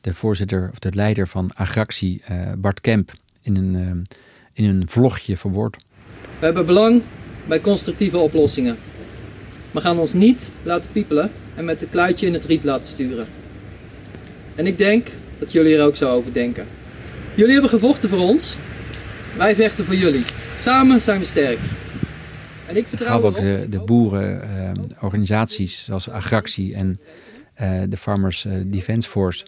de 0.00 0.14
voorzitter 0.14 0.68
of 0.70 0.78
de 0.78 0.94
leider 0.94 1.28
van 1.28 1.50
Agractie, 1.54 2.22
uh, 2.30 2.52
Bart 2.58 2.80
Kemp, 2.80 3.12
in 3.42 3.56
een, 3.56 3.74
uh, 3.74 4.02
in 4.52 4.64
een 4.64 4.88
vlogje 4.88 5.36
verwoord. 5.36 5.84
We 6.38 6.44
hebben 6.44 6.66
belang 6.66 7.02
bij 7.44 7.60
constructieve 7.60 8.18
oplossingen. 8.18 8.76
We 9.70 9.80
gaan 9.80 9.98
ons 9.98 10.12
niet 10.12 10.50
laten 10.62 10.90
piepelen 10.92 11.30
en 11.54 11.64
met 11.64 11.82
een 11.82 11.90
kluitje 11.90 12.26
in 12.26 12.32
het 12.32 12.44
riet 12.44 12.64
laten 12.64 12.88
sturen. 12.88 13.26
En 14.54 14.66
ik 14.66 14.78
denk 14.78 15.08
dat 15.38 15.52
jullie 15.52 15.76
er 15.76 15.84
ook 15.84 15.96
zo 15.96 16.10
over 16.10 16.32
denken. 16.32 16.66
Jullie 17.34 17.52
hebben 17.52 17.70
gevochten 17.70 18.08
voor 18.08 18.18
ons. 18.18 18.56
Wij 19.36 19.54
vechten 19.54 19.84
voor 19.84 19.94
jullie. 19.94 20.24
Samen 20.58 21.00
zijn 21.00 21.18
we 21.18 21.24
sterk. 21.24 21.58
En 22.68 22.76
ik 22.76 22.86
vertrouw 22.86 23.08
gaf 23.08 23.22
ook 23.22 23.36
de, 23.36 23.66
de 23.70 23.80
boerenorganisaties 23.80 25.80
uh, 25.80 25.86
zoals 25.86 26.10
Agractie 26.10 26.74
en 26.74 27.00
uh, 27.62 27.82
de 27.88 27.96
Farmers 27.96 28.44
uh, 28.44 28.52
Defence 28.66 29.10
Force 29.10 29.46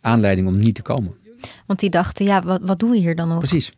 aanleiding 0.00 0.46
om 0.46 0.58
niet 0.58 0.74
te 0.74 0.82
komen. 0.82 1.14
Want 1.66 1.80
die 1.80 1.90
dachten, 1.90 2.24
ja, 2.24 2.42
wat, 2.42 2.60
wat 2.62 2.78
doen 2.78 2.90
we 2.90 2.96
hier 2.96 3.16
dan 3.16 3.28
nog? 3.28 3.38
Precies. 3.38 3.72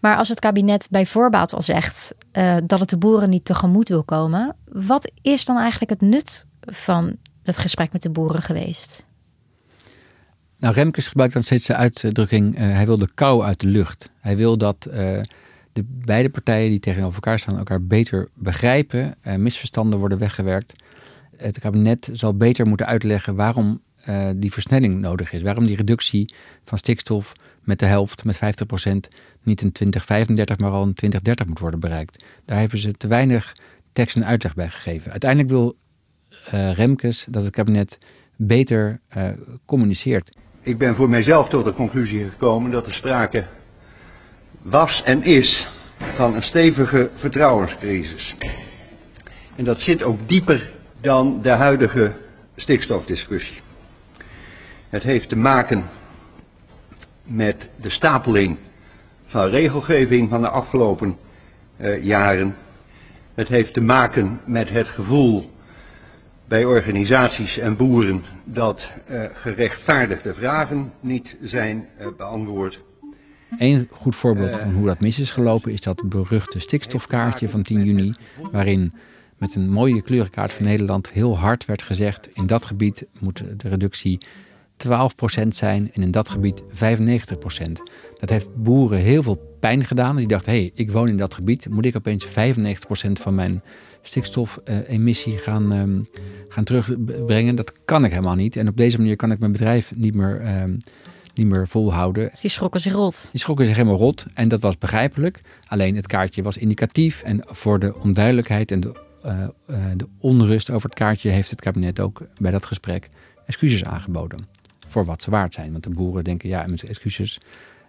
Maar 0.00 0.16
als 0.16 0.28
het 0.28 0.40
kabinet 0.40 0.86
bij 0.90 1.06
voorbaat 1.06 1.52
al 1.52 1.62
zegt 1.62 2.14
uh, 2.32 2.56
dat 2.66 2.80
het 2.80 2.88
de 2.88 2.96
boeren 2.96 3.30
niet 3.30 3.44
tegemoet 3.44 3.88
wil 3.88 4.04
komen, 4.04 4.56
wat 4.64 5.12
is 5.22 5.44
dan 5.44 5.56
eigenlijk 5.56 5.90
het 5.90 6.00
nut 6.00 6.46
van 6.60 7.16
het 7.42 7.58
gesprek 7.58 7.92
met 7.92 8.02
de 8.02 8.10
boeren 8.10 8.42
geweest? 8.42 9.04
Nou, 10.56 10.74
Remkes 10.74 11.08
gebruikt 11.08 11.34
dan 11.34 11.42
steeds 11.42 11.66
de 11.66 11.74
uitdrukking: 11.74 12.54
uh, 12.54 12.60
hij 12.60 12.86
wil 12.86 12.98
de 12.98 13.08
kou 13.14 13.44
uit 13.44 13.60
de 13.60 13.66
lucht. 13.66 14.10
Hij 14.20 14.36
wil 14.36 14.58
dat 14.58 14.86
uh, 14.88 14.94
de 15.72 15.84
beide 15.86 16.30
partijen 16.30 16.70
die 16.70 16.80
tegenover 16.80 17.14
elkaar 17.14 17.38
staan 17.38 17.58
elkaar 17.58 17.82
beter 17.82 18.28
begrijpen, 18.34 19.14
misverstanden 19.36 19.98
worden 19.98 20.18
weggewerkt. 20.18 20.74
Het 21.36 21.58
kabinet 21.58 22.10
zal 22.12 22.36
beter 22.36 22.66
moeten 22.66 22.86
uitleggen 22.86 23.34
waarom 23.34 23.80
die 24.36 24.52
versnelling 24.52 25.00
nodig 25.00 25.32
is, 25.32 25.42
waarom 25.42 25.66
die 25.66 25.76
reductie 25.76 26.34
van 26.64 26.78
stikstof 26.78 27.32
met 27.62 27.78
de 27.78 27.86
helft, 27.86 28.24
met 28.24 28.36
50%, 28.36 28.38
niet 29.42 29.60
in 29.62 29.72
2035, 29.72 30.58
maar 30.58 30.70
al 30.70 30.84
in 30.84 30.94
2030 30.94 31.46
moet 31.46 31.58
worden 31.58 31.80
bereikt. 31.80 32.24
Daar 32.44 32.58
hebben 32.58 32.78
ze 32.78 32.92
te 32.92 33.06
weinig 33.06 33.56
tekst 33.92 34.16
en 34.16 34.24
uitleg 34.24 34.54
bij 34.54 34.68
gegeven. 34.68 35.10
Uiteindelijk 35.10 35.50
wil 35.50 35.76
uh, 36.54 36.72
Remkes 36.72 37.26
dat 37.28 37.42
het 37.42 37.52
kabinet 37.52 37.98
beter 38.36 39.00
uh, 39.16 39.28
communiceert. 39.64 40.30
Ik 40.60 40.78
ben 40.78 40.94
voor 40.94 41.08
mijzelf 41.08 41.48
tot 41.48 41.64
de 41.64 41.72
conclusie 41.72 42.28
gekomen 42.28 42.70
dat 42.70 42.86
er 42.86 42.92
sprake 42.92 43.46
was 44.62 45.02
en 45.02 45.22
is 45.22 45.68
van 45.98 46.34
een 46.34 46.42
stevige 46.42 47.10
vertrouwenscrisis. 47.14 48.36
En 49.56 49.64
dat 49.64 49.80
zit 49.80 50.02
ook 50.02 50.28
dieper 50.28 50.70
dan 51.00 51.42
de 51.42 51.50
huidige 51.50 52.12
stikstofdiscussie. 52.56 53.60
Het 54.88 55.02
heeft 55.02 55.28
te 55.28 55.36
maken 55.36 55.84
met 57.24 57.68
de 57.80 57.90
stapeling 57.90 58.56
van 59.26 59.48
regelgeving 59.48 60.28
van 60.28 60.40
de 60.40 60.48
afgelopen 60.48 61.16
uh, 61.80 62.04
jaren. 62.04 62.56
Het 63.34 63.48
heeft 63.48 63.74
te 63.74 63.80
maken 63.80 64.40
met 64.44 64.68
het 64.68 64.88
gevoel 64.88 65.50
bij 66.44 66.64
organisaties 66.64 67.58
en 67.58 67.76
boeren 67.76 68.22
dat 68.44 68.92
uh, 69.10 69.22
gerechtvaardigde 69.32 70.34
vragen 70.34 70.92
niet 71.00 71.36
zijn 71.42 71.86
uh, 72.00 72.06
beantwoord. 72.16 72.80
Een 73.58 73.88
goed 73.90 74.16
voorbeeld 74.16 74.56
van 74.56 74.72
hoe 74.72 74.86
dat 74.86 75.00
mis 75.00 75.18
is 75.18 75.30
gelopen 75.30 75.72
is 75.72 75.80
dat 75.80 76.08
beruchte 76.08 76.58
stikstofkaartje 76.58 77.48
van 77.48 77.62
10 77.62 77.84
juni, 77.84 78.14
waarin 78.52 78.92
met 79.36 79.54
een 79.54 79.70
mooie 79.70 80.02
kleurenkaart 80.02 80.52
van 80.52 80.64
Nederland 80.64 81.10
heel 81.10 81.38
hard 81.38 81.64
werd 81.64 81.82
gezegd: 81.82 82.28
in 82.32 82.46
dat 82.46 82.64
gebied 82.64 83.06
moet 83.18 83.42
de 83.56 83.68
reductie 83.68 84.18
12% 84.86 85.48
zijn 85.48 85.90
en 85.92 86.02
in 86.02 86.10
dat 86.10 86.28
gebied 86.28 86.62
95%. 86.62 86.66
Dat 88.18 88.28
heeft 88.28 88.54
boeren 88.54 88.98
heel 88.98 89.22
veel 89.22 89.56
pijn 89.60 89.84
gedaan. 89.84 90.16
Die 90.16 90.26
dachten, 90.26 90.52
hé, 90.52 90.58
hey, 90.58 90.70
ik 90.74 90.90
woon 90.90 91.08
in 91.08 91.16
dat 91.16 91.34
gebied. 91.34 91.68
Moet 91.68 91.84
ik 91.84 91.96
opeens 91.96 92.26
95% 92.26 92.30
van 93.12 93.34
mijn 93.34 93.62
stikstofemissie 94.02 95.36
gaan, 95.38 95.72
um, 95.72 96.04
gaan 96.48 96.64
terugbrengen? 96.64 97.54
Dat 97.54 97.72
kan 97.84 98.04
ik 98.04 98.10
helemaal 98.10 98.34
niet. 98.34 98.56
En 98.56 98.68
op 98.68 98.76
deze 98.76 98.98
manier 98.98 99.16
kan 99.16 99.30
ik 99.30 99.38
mijn 99.38 99.52
bedrijf 99.52 99.92
niet 99.94 100.14
meer, 100.14 100.60
um, 100.62 100.76
niet 101.34 101.46
meer 101.46 101.68
volhouden. 101.68 102.28
Dus 102.30 102.40
die 102.40 102.50
schrokken 102.50 102.80
zich 102.80 102.92
rot. 102.92 103.28
Die 103.30 103.40
schrokken 103.40 103.66
zich 103.66 103.76
helemaal 103.76 103.98
rot. 103.98 104.26
En 104.34 104.48
dat 104.48 104.60
was 104.60 104.78
begrijpelijk. 104.78 105.40
Alleen 105.66 105.96
het 105.96 106.06
kaartje 106.06 106.42
was 106.42 106.56
indicatief. 106.56 107.22
En 107.22 107.40
voor 107.46 107.78
de 107.78 107.94
onduidelijkheid 108.00 108.70
en 108.70 108.80
de, 108.80 108.92
uh, 109.24 109.32
uh, 109.70 109.76
de 109.96 110.08
onrust 110.18 110.70
over 110.70 110.88
het 110.88 110.98
kaartje 110.98 111.30
heeft 111.30 111.50
het 111.50 111.60
kabinet 111.60 112.00
ook 112.00 112.22
bij 112.40 112.50
dat 112.50 112.66
gesprek 112.66 113.08
excuses 113.46 113.84
aangeboden 113.84 114.57
voor 114.88 115.04
wat 115.04 115.22
ze 115.22 115.30
waard 115.30 115.54
zijn. 115.54 115.72
Want 115.72 115.84
de 115.84 115.90
boeren 115.90 116.24
denken, 116.24 116.48
ja, 116.48 116.66
met 116.66 116.82
excuses 116.82 117.40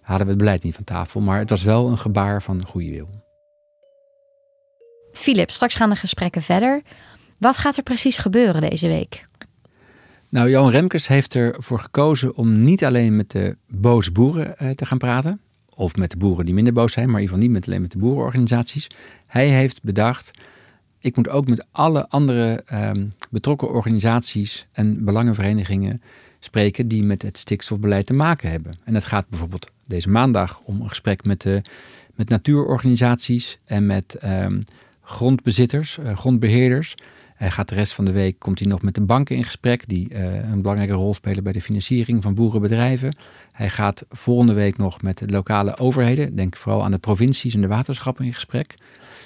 hadden 0.02 0.26
we 0.26 0.32
het 0.32 0.42
beleid 0.42 0.64
niet 0.64 0.76
van 0.76 0.84
tafel. 0.84 1.22
Maar 1.22 1.40
het 1.40 1.50
was 1.50 1.64
wel 1.64 1.88
een 1.88 1.98
gebaar 1.98 2.42
van 2.42 2.66
goede 2.66 2.92
wil. 2.92 3.10
Filip, 5.12 5.52
straks 5.52 5.76
gaan 5.76 5.90
de 5.90 5.96
gesprekken 5.96 6.42
verder. 6.42 6.82
Wat 7.38 7.58
gaat 7.58 7.78
er 7.78 7.84
precies 7.84 8.18
gebeuren 8.18 8.62
deze 8.70 8.88
week? 8.88 9.28
Nou, 10.30 10.50
Johan 10.50 10.72
Remkes 10.72 11.08
heeft 11.08 11.36
ervoor 11.36 11.80
gekozen 11.80 12.36
om 12.36 12.64
niet 12.64 12.86
alleen 12.86 13.16
met 13.16 13.32
de 13.32 13.58
boze 13.68 14.12
boeren 14.12 14.56
uh, 14.62 14.70
te 14.70 14.86
gaan 14.86 14.98
praten. 14.98 15.42
Of 15.76 15.96
met 15.96 16.12
de 16.12 16.18
boeren 16.18 16.46
die 16.46 16.54
minder 16.54 16.74
boos 16.74 16.94
zijn, 16.94 17.06
maar 17.06 17.16
in 17.16 17.22
ieder 17.22 17.36
geval 17.36 17.50
niet 17.50 17.60
met 17.60 17.68
alleen 17.68 17.82
met 17.82 17.92
de 17.92 17.98
boerenorganisaties. 17.98 18.88
Hij 19.26 19.48
heeft 19.48 19.84
bedacht, 19.84 20.32
ik 21.00 21.16
moet 21.16 21.30
ook 21.30 21.48
met 21.48 21.68
alle 21.72 22.08
andere 22.08 22.64
um, 22.74 23.12
betrokken 23.30 23.70
organisaties 23.70 24.68
en 24.72 25.06
belangenverenigingen 25.06 26.02
spreken 26.40 26.88
die 26.88 27.04
met 27.04 27.22
het 27.22 27.38
stikstofbeleid 27.38 28.06
te 28.06 28.14
maken 28.14 28.52
hebben. 28.52 28.74
En 28.84 28.94
het 28.96 29.06
gaat 29.06 29.30
bijvoorbeeld 29.30 29.72
deze 29.88 30.10
maandag 30.10 30.60
om 30.64 30.82
een 30.82 30.90
gesprek 30.90 31.26
met, 31.26 31.42
de, 31.42 31.62
met 32.16 32.30
natuurorganisaties 32.30 33.58
en 33.66 33.86
met 33.86 34.18
um, 34.24 34.60
grondbezitters, 35.02 35.98
uh, 35.98 36.18
grondbeheerders. 36.18 36.96
Hij 37.36 37.52
gaat 37.52 37.70
de 37.70 37.76
rest 37.76 37.94
van 37.94 38.06
de 38.06 38.12
week 38.12 38.40
komt 38.40 38.60
hij 38.60 38.68
nog 38.68 38.82
met 38.82 38.96
de 38.96 39.02
banken 39.02 39.36
in 39.36 39.44
gesprek, 39.44 39.88
die 39.88 40.14
uh, 40.14 40.36
een 40.36 40.62
belangrijke 40.62 40.94
rol 40.94 41.14
spelen 41.14 41.44
bij 41.44 41.54
de 41.54 41.62
financiering 41.62 42.24
van 42.24 42.34
boerenbedrijven. 42.34 43.16
Hij 43.52 43.70
gaat 43.70 44.06
volgende 44.10 44.54
week 44.54 44.78
nog 44.78 45.02
met 45.02 45.18
de 45.18 45.28
lokale 45.28 45.78
overheden, 45.78 46.36
denk 46.36 46.58
vooral 46.58 46.84
aan 46.84 46.92
de 46.92 46.98
provincies 46.98 47.54
en 47.54 47.62
de 47.62 47.68
waterschappen 47.68 48.26
in 48.26 48.34
gesprek. 48.34 48.76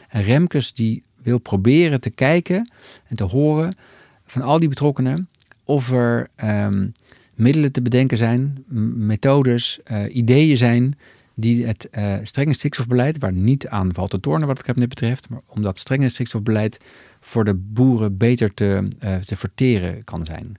En 0.10 0.24
Remkes 0.24 0.74
die 0.74 1.04
wil 1.24 1.38
proberen 1.38 2.02
te 2.02 2.10
kijken 2.10 2.72
en 3.08 3.16
te 3.16 3.24
horen 3.24 3.76
van 4.26 4.42
al 4.42 4.60
die 4.60 4.70
betrokkenen 4.70 5.28
of 5.64 5.92
er 5.92 6.28
um, 6.44 6.92
middelen 7.36 7.72
te 7.72 7.82
bedenken 7.82 8.18
zijn, 8.18 8.64
methodes, 8.96 9.80
uh, 9.92 10.16
ideeën 10.16 10.58
zijn 10.58 10.94
die 11.36 11.66
het 11.66 11.88
uh, 11.92 12.16
strenge 12.24 12.54
stikstofbeleid, 12.54 13.18
waar 13.20 13.34
niet 13.34 13.68
aan 13.68 13.94
valt 13.94 14.10
te 14.10 14.20
tornen 14.20 14.48
wat 14.48 14.58
het 14.58 14.66
kabinet 14.66 14.90
betreft, 14.90 15.30
maar 15.30 15.42
om 15.48 15.62
dat 15.62 15.80
strenge 15.80 16.10
stikstofbeleid 16.10 16.80
voor 17.20 17.44
de 17.44 17.54
boeren 17.54 18.18
beter 18.18 18.54
te, 18.54 18.88
uh, 19.04 19.16
te 19.16 19.36
verteren 19.36 20.04
kan 20.04 20.26
zijn. 20.26 20.58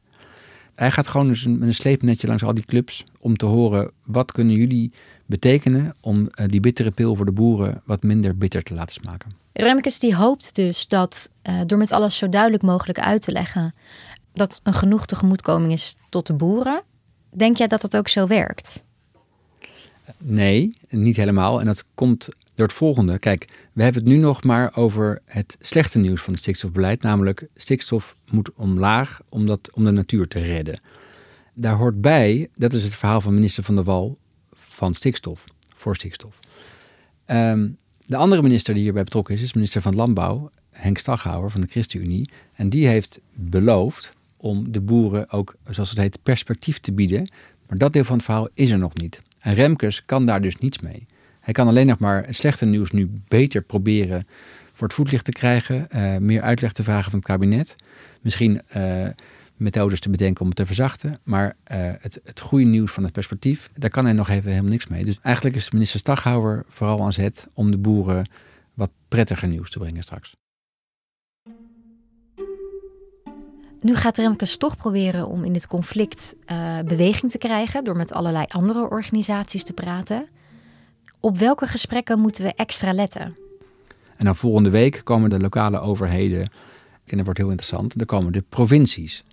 Hij 0.74 0.90
gaat 0.90 1.06
gewoon 1.06 1.28
dus 1.28 1.46
met 1.46 1.68
een 1.68 1.74
sleepnetje 1.74 2.26
langs 2.26 2.42
al 2.42 2.54
die 2.54 2.64
clubs 2.64 3.04
om 3.18 3.36
te 3.36 3.46
horen 3.46 3.90
wat 4.04 4.32
kunnen 4.32 4.54
jullie 4.56 4.92
betekenen 5.26 5.94
om 6.00 6.28
die 6.46 6.60
bittere 6.60 6.90
pil 6.90 7.16
voor 7.16 7.26
de 7.26 7.32
boeren 7.32 7.82
wat 7.84 8.02
minder 8.02 8.38
bitter 8.38 8.62
te 8.62 8.74
laten 8.74 8.94
smaken. 8.94 9.32
Remkes 9.52 9.98
die 9.98 10.14
hoopt 10.14 10.54
dus 10.54 10.88
dat 10.88 11.30
door 11.66 11.78
met 11.78 11.92
alles 11.92 12.16
zo 12.16 12.28
duidelijk 12.28 12.62
mogelijk 12.62 12.98
uit 12.98 13.22
te 13.22 13.32
leggen 13.32 13.74
dat 14.34 14.60
een 14.62 14.74
genoeg 14.74 15.06
tegemoetkoming 15.06 15.72
is 15.72 15.96
tot 16.08 16.26
de 16.26 16.32
boeren. 16.32 16.82
Denk 17.30 17.56
jij 17.56 17.66
dat 17.66 17.80
dat 17.80 17.96
ook 17.96 18.08
zo 18.08 18.26
werkt? 18.26 18.82
Nee, 20.18 20.74
niet 20.88 21.16
helemaal. 21.16 21.60
En 21.60 21.66
dat 21.66 21.84
komt 21.94 22.28
door 22.54 22.66
het 22.66 22.76
volgende. 22.76 23.18
Kijk, 23.18 23.48
we 23.72 23.82
hebben 23.82 24.02
het 24.02 24.10
nu 24.12 24.18
nog 24.18 24.42
maar 24.42 24.76
over 24.76 25.22
het 25.24 25.56
slechte 25.60 25.98
nieuws 25.98 26.22
van 26.22 26.32
het 26.32 26.42
stikstofbeleid. 26.42 27.02
Namelijk, 27.02 27.46
stikstof 27.54 28.16
moet 28.30 28.52
omlaag 28.54 29.20
om, 29.28 29.46
dat, 29.46 29.70
om 29.72 29.84
de 29.84 29.90
natuur 29.90 30.28
te 30.28 30.38
redden. 30.38 30.80
Daar 31.54 31.76
hoort 31.76 32.00
bij, 32.00 32.48
dat 32.54 32.72
is 32.72 32.84
het 32.84 32.94
verhaal 32.94 33.20
van 33.20 33.34
minister 33.34 33.62
Van 33.62 33.74
der 33.74 33.84
Wal 33.84 34.16
van 34.52 34.94
stikstof, 34.94 35.44
voor 35.76 35.94
stikstof. 35.94 36.40
Um, 37.26 37.76
de 38.06 38.16
andere 38.16 38.42
minister 38.42 38.74
die 38.74 38.82
hierbij 38.82 39.04
betrokken 39.04 39.34
is, 39.34 39.42
is 39.42 39.52
minister 39.52 39.82
van 39.82 39.94
Landbouw, 39.94 40.50
Henk 40.70 40.98
Staghouwer 40.98 41.50
van 41.50 41.60
de 41.60 41.66
ChristenUnie. 41.66 42.30
En 42.54 42.68
die 42.68 42.86
heeft 42.86 43.20
beloofd 43.34 44.14
om 44.44 44.72
de 44.72 44.80
boeren 44.80 45.30
ook, 45.30 45.54
zoals 45.70 45.90
het 45.90 45.98
heet, 45.98 46.22
perspectief 46.22 46.78
te 46.78 46.92
bieden. 46.92 47.28
Maar 47.68 47.78
dat 47.78 47.92
deel 47.92 48.04
van 48.04 48.16
het 48.16 48.24
verhaal 48.24 48.48
is 48.54 48.70
er 48.70 48.78
nog 48.78 48.94
niet. 48.94 49.22
En 49.40 49.54
Remkes 49.54 50.04
kan 50.04 50.26
daar 50.26 50.40
dus 50.40 50.56
niets 50.56 50.78
mee. 50.78 51.06
Hij 51.40 51.52
kan 51.52 51.68
alleen 51.68 51.86
nog 51.86 51.98
maar 51.98 52.26
het 52.26 52.36
slechte 52.36 52.64
nieuws 52.64 52.90
nu 52.90 53.10
beter 53.28 53.62
proberen 53.62 54.26
voor 54.72 54.86
het 54.86 54.96
voetlicht 54.96 55.24
te 55.24 55.30
krijgen. 55.30 55.86
Uh, 55.94 56.16
meer 56.16 56.42
uitleg 56.42 56.72
te 56.72 56.82
vragen 56.82 57.10
van 57.10 57.18
het 57.18 57.28
kabinet. 57.28 57.76
Misschien 58.20 58.60
uh, 58.76 59.06
methodes 59.56 60.00
te 60.00 60.10
bedenken 60.10 60.40
om 60.40 60.46
het 60.46 60.56
te 60.56 60.66
verzachten. 60.66 61.18
Maar 61.22 61.46
uh, 61.46 61.76
het, 61.98 62.20
het 62.24 62.40
goede 62.40 62.64
nieuws 62.64 62.92
van 62.92 63.02
het 63.02 63.12
perspectief, 63.12 63.70
daar 63.74 63.90
kan 63.90 64.04
hij 64.04 64.14
nog 64.14 64.28
even 64.28 64.50
helemaal 64.50 64.70
niks 64.70 64.86
mee. 64.86 65.04
Dus 65.04 65.18
eigenlijk 65.22 65.56
is 65.56 65.70
minister 65.70 66.00
Staghouwer 66.00 66.64
vooral 66.68 67.02
aan 67.02 67.12
zet 67.12 67.48
om 67.52 67.70
de 67.70 67.78
boeren 67.78 68.28
wat 68.74 68.90
prettiger 69.08 69.48
nieuws 69.48 69.70
te 69.70 69.78
brengen 69.78 70.02
straks. 70.02 70.34
Nu 73.84 73.94
gaat 73.94 74.16
Remkes 74.16 74.56
toch 74.56 74.76
proberen 74.76 75.28
om 75.28 75.44
in 75.44 75.52
dit 75.52 75.66
conflict 75.66 76.34
uh, 76.52 76.78
beweging 76.80 77.30
te 77.30 77.38
krijgen 77.38 77.84
door 77.84 77.96
met 77.96 78.12
allerlei 78.12 78.44
andere 78.48 78.90
organisaties 78.90 79.64
te 79.64 79.72
praten. 79.72 80.28
Op 81.20 81.38
welke 81.38 81.66
gesprekken 81.66 82.18
moeten 82.18 82.44
we 82.44 82.52
extra 82.54 82.92
letten? 82.92 83.36
En 84.16 84.24
dan 84.24 84.36
volgende 84.36 84.70
week 84.70 85.00
komen 85.04 85.30
de 85.30 85.38
lokale 85.38 85.80
overheden, 85.80 86.50
en 87.04 87.16
dat 87.16 87.24
wordt 87.24 87.38
heel 87.38 87.48
interessant, 87.48 87.96
dan 87.96 88.06
komen 88.06 88.32
de 88.32 88.44
provincies 88.48 89.24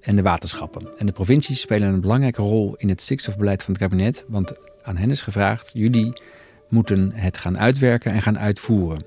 en 0.00 0.16
de 0.16 0.22
waterschappen. 0.22 0.98
En 0.98 1.06
de 1.06 1.12
provincies 1.12 1.60
spelen 1.60 1.88
een 1.88 2.00
belangrijke 2.00 2.42
rol 2.42 2.74
in 2.76 2.88
het 2.88 3.02
stikstofbeleid 3.02 3.62
van 3.62 3.74
het 3.74 3.82
kabinet, 3.82 4.24
want 4.28 4.52
aan 4.82 4.96
hen 4.96 5.10
is 5.10 5.22
gevraagd, 5.22 5.70
jullie 5.72 6.20
moeten 6.68 7.12
het 7.14 7.36
gaan 7.36 7.58
uitwerken 7.58 8.12
en 8.12 8.22
gaan 8.22 8.38
uitvoeren. 8.38 9.04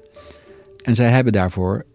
En 0.83 0.95
zij 0.95 1.09
hebben 1.09 1.33
daarvoor 1.33 1.85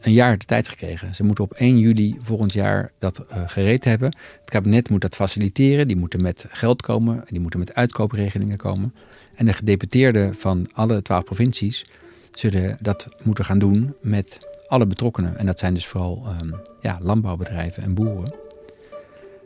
een 0.00 0.12
jaar 0.12 0.38
de 0.38 0.44
tijd 0.44 0.68
gekregen. 0.68 1.14
Ze 1.14 1.24
moeten 1.24 1.44
op 1.44 1.52
1 1.52 1.78
juli 1.78 2.16
volgend 2.20 2.52
jaar 2.52 2.90
dat 2.98 3.24
uh, 3.30 3.42
gereed 3.46 3.84
hebben. 3.84 4.16
Het 4.40 4.50
kabinet 4.50 4.90
moet 4.90 5.00
dat 5.00 5.14
faciliteren. 5.14 5.88
Die 5.88 5.96
moeten 5.96 6.22
met 6.22 6.46
geld 6.48 6.82
komen. 6.82 7.24
Die 7.28 7.40
moeten 7.40 7.58
met 7.58 7.74
uitkoopregelingen 7.74 8.56
komen. 8.56 8.94
En 9.34 9.46
de 9.46 9.52
gedeputeerden 9.52 10.34
van 10.34 10.66
alle 10.72 11.02
twaalf 11.02 11.24
provincies 11.24 11.86
zullen 12.32 12.76
dat 12.80 13.08
moeten 13.22 13.44
gaan 13.44 13.58
doen 13.58 13.94
met 14.00 14.38
alle 14.68 14.86
betrokkenen. 14.86 15.38
En 15.38 15.46
dat 15.46 15.58
zijn 15.58 15.74
dus 15.74 15.86
vooral 15.86 16.26
um, 16.40 16.54
ja, 16.80 16.98
landbouwbedrijven 17.02 17.82
en 17.82 17.94
boeren. 17.94 18.34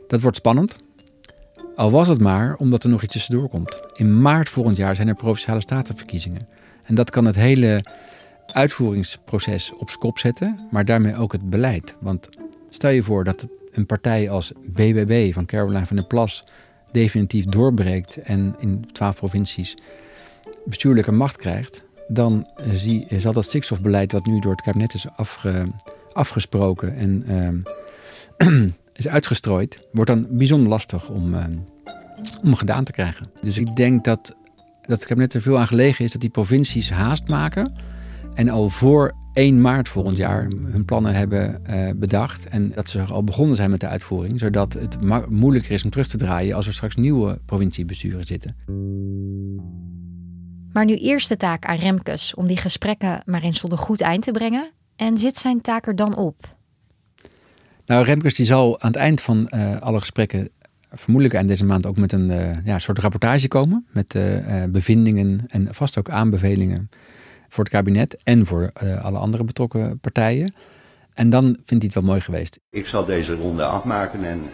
Dat 0.07 0.21
wordt 0.21 0.37
spannend. 0.37 0.75
Al 1.75 1.91
was 1.91 2.07
het 2.07 2.19
maar 2.19 2.55
omdat 2.55 2.83
er 2.83 2.89
nog 2.89 3.03
iets 3.03 3.13
tussendoor 3.13 3.49
komt. 3.49 3.81
In 3.93 4.21
maart 4.21 4.49
volgend 4.49 4.77
jaar 4.77 4.95
zijn 4.95 5.07
er 5.07 5.15
provinciale 5.15 5.61
statenverkiezingen. 5.61 6.47
En 6.83 6.95
dat 6.95 7.09
kan 7.09 7.25
het 7.25 7.35
hele 7.35 7.83
uitvoeringsproces 8.53 9.73
op 9.77 9.95
kop 9.99 10.19
zetten, 10.19 10.67
maar 10.71 10.85
daarmee 10.85 11.15
ook 11.15 11.31
het 11.31 11.49
beleid. 11.49 11.95
Want 11.99 12.29
stel 12.69 12.89
je 12.89 13.03
voor 13.03 13.23
dat 13.23 13.47
een 13.71 13.85
partij 13.85 14.29
als 14.29 14.51
BBB 14.65 15.33
van 15.33 15.45
Caroline 15.45 15.85
van 15.85 15.95
der 15.95 16.05
Plas 16.05 16.45
definitief 16.91 17.45
doorbreekt 17.45 18.17
en 18.17 18.55
in 18.59 18.85
twaalf 18.91 19.15
provincies 19.15 19.77
bestuurlijke 20.65 21.11
macht 21.11 21.37
krijgt, 21.37 21.83
dan 22.07 22.49
zie, 22.71 23.07
zal 23.17 23.33
dat 23.33 23.45
stikstofbeleid 23.45 24.11
dat 24.11 24.25
nu 24.25 24.39
door 24.39 24.51
het 24.51 24.61
kabinet 24.61 24.93
is 24.93 25.07
afge, 25.15 25.67
afgesproken 26.13 26.95
en 26.95 27.23
uh, 28.37 28.63
is 28.93 29.07
uitgestrooid, 29.07 29.87
wordt 29.91 30.09
dan 30.09 30.27
bijzonder 30.29 30.69
lastig 30.69 31.09
om, 31.09 31.33
uh, 31.33 31.45
om 32.43 32.55
gedaan 32.55 32.83
te 32.83 32.91
krijgen. 32.91 33.29
Dus 33.41 33.57
ik 33.57 33.75
denk 33.75 34.03
dat, 34.03 34.35
dat 34.81 34.97
het 34.97 35.05
kabinet 35.05 35.33
er 35.33 35.41
veel 35.41 35.59
aan 35.59 35.67
gelegen 35.67 36.05
is 36.05 36.11
dat 36.11 36.21
die 36.21 36.29
provincies 36.29 36.89
haast 36.89 37.27
maken 37.27 37.73
en 38.33 38.49
al 38.49 38.69
voor 38.69 39.13
1 39.33 39.61
maart 39.61 39.89
volgend 39.89 40.17
jaar 40.17 40.47
hun 40.65 40.85
plannen 40.85 41.13
hebben 41.13 41.61
uh, 41.69 41.89
bedacht. 41.95 42.47
En 42.47 42.71
dat 42.71 42.89
ze 42.89 43.01
al 43.01 43.23
begonnen 43.23 43.55
zijn 43.55 43.69
met 43.69 43.79
de 43.79 43.87
uitvoering. 43.87 44.39
Zodat 44.39 44.73
het 44.73 44.97
moeilijker 45.29 45.71
is 45.71 45.83
om 45.83 45.89
terug 45.89 46.07
te 46.07 46.17
draaien 46.17 46.55
als 46.55 46.67
er 46.67 46.73
straks 46.73 46.95
nieuwe 46.95 47.39
provinciebesturen 47.45 48.23
zitten. 48.23 48.55
Maar 50.73 50.85
nu 50.85 50.95
eerst 50.95 51.29
de 51.29 51.37
taak 51.37 51.65
aan 51.65 51.77
Remkes 51.77 52.33
om 52.33 52.47
die 52.47 52.57
gesprekken 52.57 53.21
maar 53.25 53.41
eens 53.41 53.59
tot 53.59 53.71
een 53.71 53.77
goed 53.77 54.01
eind 54.01 54.23
te 54.23 54.31
brengen. 54.31 54.71
En 54.95 55.17
zit 55.17 55.37
zijn 55.37 55.61
taak 55.61 55.87
er 55.87 55.95
dan 55.95 56.15
op? 56.15 56.55
Nou, 57.85 58.05
Remkes 58.05 58.35
die 58.35 58.45
zal 58.45 58.81
aan 58.81 58.91
het 58.91 58.99
eind 58.99 59.21
van 59.21 59.49
uh, 59.55 59.81
alle 59.81 59.99
gesprekken 59.99 60.49
vermoedelijk 60.91 61.35
eind 61.35 61.49
deze 61.49 61.65
maand 61.65 61.85
ook 61.85 61.97
met 61.97 62.11
een 62.11 62.29
uh, 62.29 62.65
ja, 62.65 62.79
soort 62.79 62.99
rapportage 62.99 63.47
komen. 63.47 63.85
Met 63.91 64.17
bevindingen 64.69 65.43
en 65.47 65.67
vast 65.71 65.97
ook 65.97 66.09
aanbevelingen 66.09 66.89
voor 67.53 67.63
het 67.63 67.73
kabinet 67.73 68.23
en 68.23 68.45
voor 68.45 68.71
uh, 68.83 69.03
alle 69.03 69.17
andere 69.17 69.43
betrokken 69.43 69.99
partijen. 69.99 70.53
En 71.13 71.29
dan 71.29 71.43
vindt 71.43 71.69
hij 71.69 71.79
het 71.79 71.93
wel 71.93 72.03
mooi 72.03 72.21
geweest. 72.21 72.59
Ik 72.69 72.87
zal 72.87 73.05
deze 73.05 73.35
ronde 73.35 73.63
afmaken 73.63 74.23
en 74.23 74.39
uh, 74.39 74.47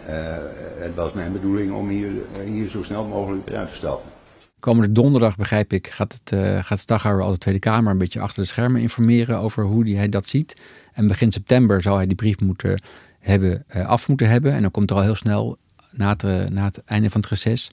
het 0.78 0.94
was 0.94 1.12
mijn 1.12 1.32
bedoeling 1.32 1.72
om 1.72 1.88
hier, 1.88 2.10
hier 2.44 2.68
zo 2.68 2.82
snel 2.82 3.04
mogelijk 3.06 3.48
eruit 3.48 3.68
te 3.68 3.74
stappen. 3.74 4.10
Komende 4.58 4.92
donderdag, 4.92 5.36
begrijp 5.36 5.72
ik, 5.72 5.86
gaat, 5.86 6.12
het, 6.12 6.32
uh, 6.40 6.64
gaat 6.64 6.78
Staghouwer 6.78 7.24
al 7.24 7.30
de 7.30 7.38
Tweede 7.38 7.60
Kamer 7.60 7.92
een 7.92 7.98
beetje 7.98 8.20
achter 8.20 8.42
de 8.42 8.48
schermen 8.48 8.80
informeren 8.80 9.38
over 9.38 9.64
hoe 9.64 9.90
hij 9.90 10.08
dat 10.08 10.26
ziet. 10.26 10.56
En 10.92 11.06
begin 11.06 11.32
september 11.32 11.82
zal 11.82 11.96
hij 11.96 12.06
die 12.06 12.16
brief 12.16 12.40
moeten 12.40 12.82
hebben, 13.18 13.64
af 13.86 14.08
moeten 14.08 14.28
hebben. 14.28 14.52
En 14.52 14.62
dan 14.62 14.70
komt 14.70 14.90
er 14.90 14.96
al 14.96 15.02
heel 15.02 15.14
snel, 15.14 15.58
na 15.90 16.08
het, 16.08 16.50
na 16.50 16.64
het 16.64 16.84
einde 16.84 17.10
van 17.10 17.20
het 17.20 17.30
reces, 17.30 17.70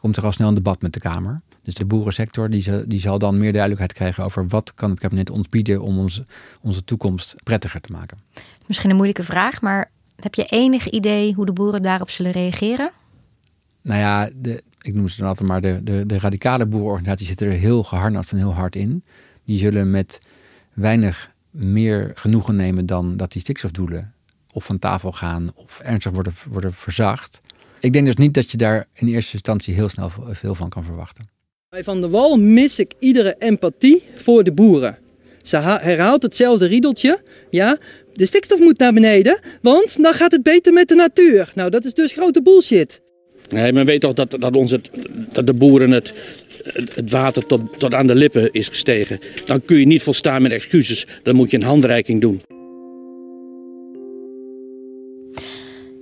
komt 0.00 0.16
er 0.16 0.24
al 0.24 0.32
snel 0.32 0.48
een 0.48 0.54
debat 0.54 0.82
met 0.82 0.92
de 0.92 1.00
Kamer. 1.00 1.40
Dus 1.68 1.76
de 1.76 1.84
boerensector 1.84 2.50
die, 2.50 2.62
zal, 2.62 2.82
die 2.86 3.00
zal 3.00 3.18
dan 3.18 3.38
meer 3.38 3.52
duidelijkheid 3.52 3.92
krijgen 3.92 4.24
over 4.24 4.46
wat 4.46 4.74
kan 4.74 4.90
het 4.90 4.98
kabinet 4.98 5.30
ons 5.30 5.48
bieden 5.48 5.82
om 5.82 5.98
ons, 5.98 6.22
onze 6.60 6.84
toekomst 6.84 7.34
prettiger 7.44 7.80
te 7.80 7.92
maken. 7.92 8.18
Misschien 8.66 8.90
een 8.90 8.96
moeilijke 8.96 9.24
vraag, 9.24 9.60
maar 9.60 9.90
heb 10.16 10.34
je 10.34 10.44
enig 10.44 10.90
idee 10.90 11.34
hoe 11.34 11.46
de 11.46 11.52
boeren 11.52 11.82
daarop 11.82 12.10
zullen 12.10 12.32
reageren? 12.32 12.90
Nou 13.82 14.00
ja, 14.00 14.30
de, 14.34 14.62
ik 14.80 14.94
noem 14.94 15.08
ze 15.08 15.16
dan 15.16 15.28
altijd 15.28 15.48
maar 15.48 15.60
de, 15.60 15.80
de, 15.82 16.06
de 16.06 16.18
radicale 16.18 16.66
boerenorganisaties 16.66 17.28
zitten 17.28 17.46
er 17.46 17.52
heel 17.52 17.82
geharnast 17.82 18.32
en 18.32 18.38
heel 18.38 18.54
hard 18.54 18.76
in. 18.76 19.04
Die 19.44 19.58
zullen 19.58 19.90
met 19.90 20.20
weinig 20.72 21.30
meer 21.50 22.10
genoegen 22.14 22.56
nemen 22.56 22.86
dan 22.86 23.16
dat 23.16 23.32
die 23.32 23.40
stikstofdoelen 23.40 24.14
of 24.52 24.64
van 24.64 24.78
tafel 24.78 25.12
gaan 25.12 25.50
of 25.54 25.80
ernstig 25.80 26.12
worden, 26.12 26.32
worden 26.50 26.72
verzacht. 26.72 27.40
Ik 27.80 27.92
denk 27.92 28.06
dus 28.06 28.16
niet 28.16 28.34
dat 28.34 28.50
je 28.50 28.56
daar 28.56 28.86
in 28.92 29.08
eerste 29.08 29.32
instantie 29.32 29.74
heel 29.74 29.88
snel 29.88 30.10
veel 30.30 30.54
van 30.54 30.68
kan 30.68 30.84
verwachten. 30.84 31.36
Bij 31.70 31.84
Van 31.84 32.00
der 32.00 32.10
Wal 32.10 32.36
mis 32.36 32.78
ik 32.78 32.92
iedere 32.98 33.36
empathie 33.38 34.02
voor 34.14 34.44
de 34.44 34.52
boeren. 34.52 34.98
Ze 35.42 35.56
herhaalt 35.56 36.22
hetzelfde 36.22 36.66
riedeltje. 36.66 37.18
Ja, 37.50 37.78
de 38.12 38.26
stikstof 38.26 38.58
moet 38.58 38.78
naar 38.78 38.92
beneden, 38.92 39.40
want 39.62 40.02
dan 40.02 40.14
gaat 40.14 40.32
het 40.32 40.42
beter 40.42 40.72
met 40.72 40.88
de 40.88 40.94
natuur. 40.94 41.52
Nou, 41.54 41.70
dat 41.70 41.84
is 41.84 41.94
dus 41.94 42.12
grote 42.12 42.42
bullshit. 42.42 43.00
Nee, 43.50 43.72
men 43.72 43.86
weet 43.86 44.00
toch 44.00 44.12
dat, 44.12 44.36
dat, 44.38 44.56
ons 44.56 44.70
het, 44.70 44.90
dat 45.32 45.46
de 45.46 45.54
boeren 45.54 45.90
het, 45.90 46.14
het 46.94 47.10
water 47.10 47.46
tot, 47.46 47.60
tot 47.78 47.94
aan 47.94 48.06
de 48.06 48.14
lippen 48.14 48.52
is 48.52 48.68
gestegen. 48.68 49.20
Dan 49.44 49.64
kun 49.64 49.78
je 49.78 49.86
niet 49.86 50.02
volstaan 50.02 50.42
met 50.42 50.52
excuses. 50.52 51.06
Dan 51.22 51.34
moet 51.34 51.50
je 51.50 51.56
een 51.56 51.62
handreiking 51.62 52.20
doen. 52.20 52.40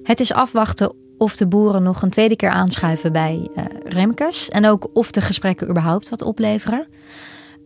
Het 0.02 0.20
is 0.20 0.32
afwachten 0.32 0.92
of 1.18 1.36
de 1.36 1.46
boeren 1.46 1.82
nog 1.82 2.02
een 2.02 2.10
tweede 2.10 2.36
keer 2.36 2.50
aanschuiven 2.50 3.12
bij 3.12 3.48
uh, 3.56 3.64
Remkes. 3.84 4.48
En 4.48 4.66
ook 4.66 4.88
of 4.92 5.10
de 5.10 5.20
gesprekken 5.20 5.68
überhaupt 5.68 6.08
wat 6.08 6.22
opleveren. 6.22 6.86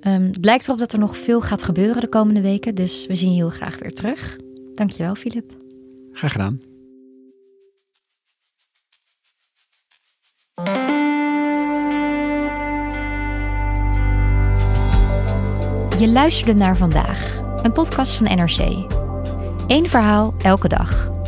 Um, 0.01 0.27
het 0.27 0.45
lijkt 0.45 0.65
erop 0.65 0.79
dat 0.79 0.93
er 0.93 0.99
nog 0.99 1.17
veel 1.17 1.41
gaat 1.41 1.63
gebeuren 1.63 2.01
de 2.01 2.09
komende 2.09 2.41
weken. 2.41 2.75
Dus 2.75 3.07
we 3.07 3.15
zien 3.15 3.31
je 3.31 3.37
heel 3.37 3.51
graag 3.51 3.79
weer 3.79 3.95
terug. 3.95 4.37
Dankjewel, 4.75 5.15
Filip. 5.15 5.53
Graag 6.13 6.33
gedaan. 6.33 6.61
Je 15.99 16.09
luisterde 16.09 16.55
naar 16.55 16.77
vandaag, 16.77 17.37
een 17.63 17.73
podcast 17.73 18.15
van 18.15 18.37
NRC. 18.37 18.59
Eén 19.67 19.89
verhaal 19.89 20.35
elke 20.43 20.69
dag. 20.69 21.20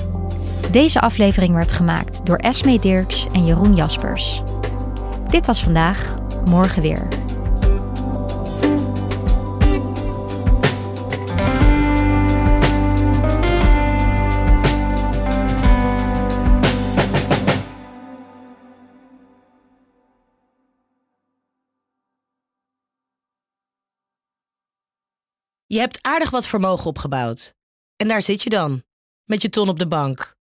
Deze 0.73 1.01
aflevering 1.01 1.55
werd 1.55 1.73
gemaakt 1.73 2.27
door 2.27 2.37
Esme 2.37 2.79
Dirks 2.79 3.27
en 3.27 3.45
Jeroen 3.45 3.75
Jaspers. 3.75 4.43
Dit 5.27 5.47
was 5.47 5.63
vandaag, 5.63 6.21
morgen 6.45 6.83
weer. 6.83 7.09
Je 25.67 25.79
hebt 25.79 25.99
aardig 26.03 26.31
wat 26.31 26.47
vermogen 26.47 26.87
opgebouwd. 26.87 27.55
En 27.97 28.09
daar 28.09 28.23
zit 28.23 28.43
je 28.43 28.51
dan, 28.51 28.83
met 29.25 29.43
je 29.43 29.49
ton 29.49 29.69
op 29.69 29.79
de 29.79 29.87
bank. 29.87 30.41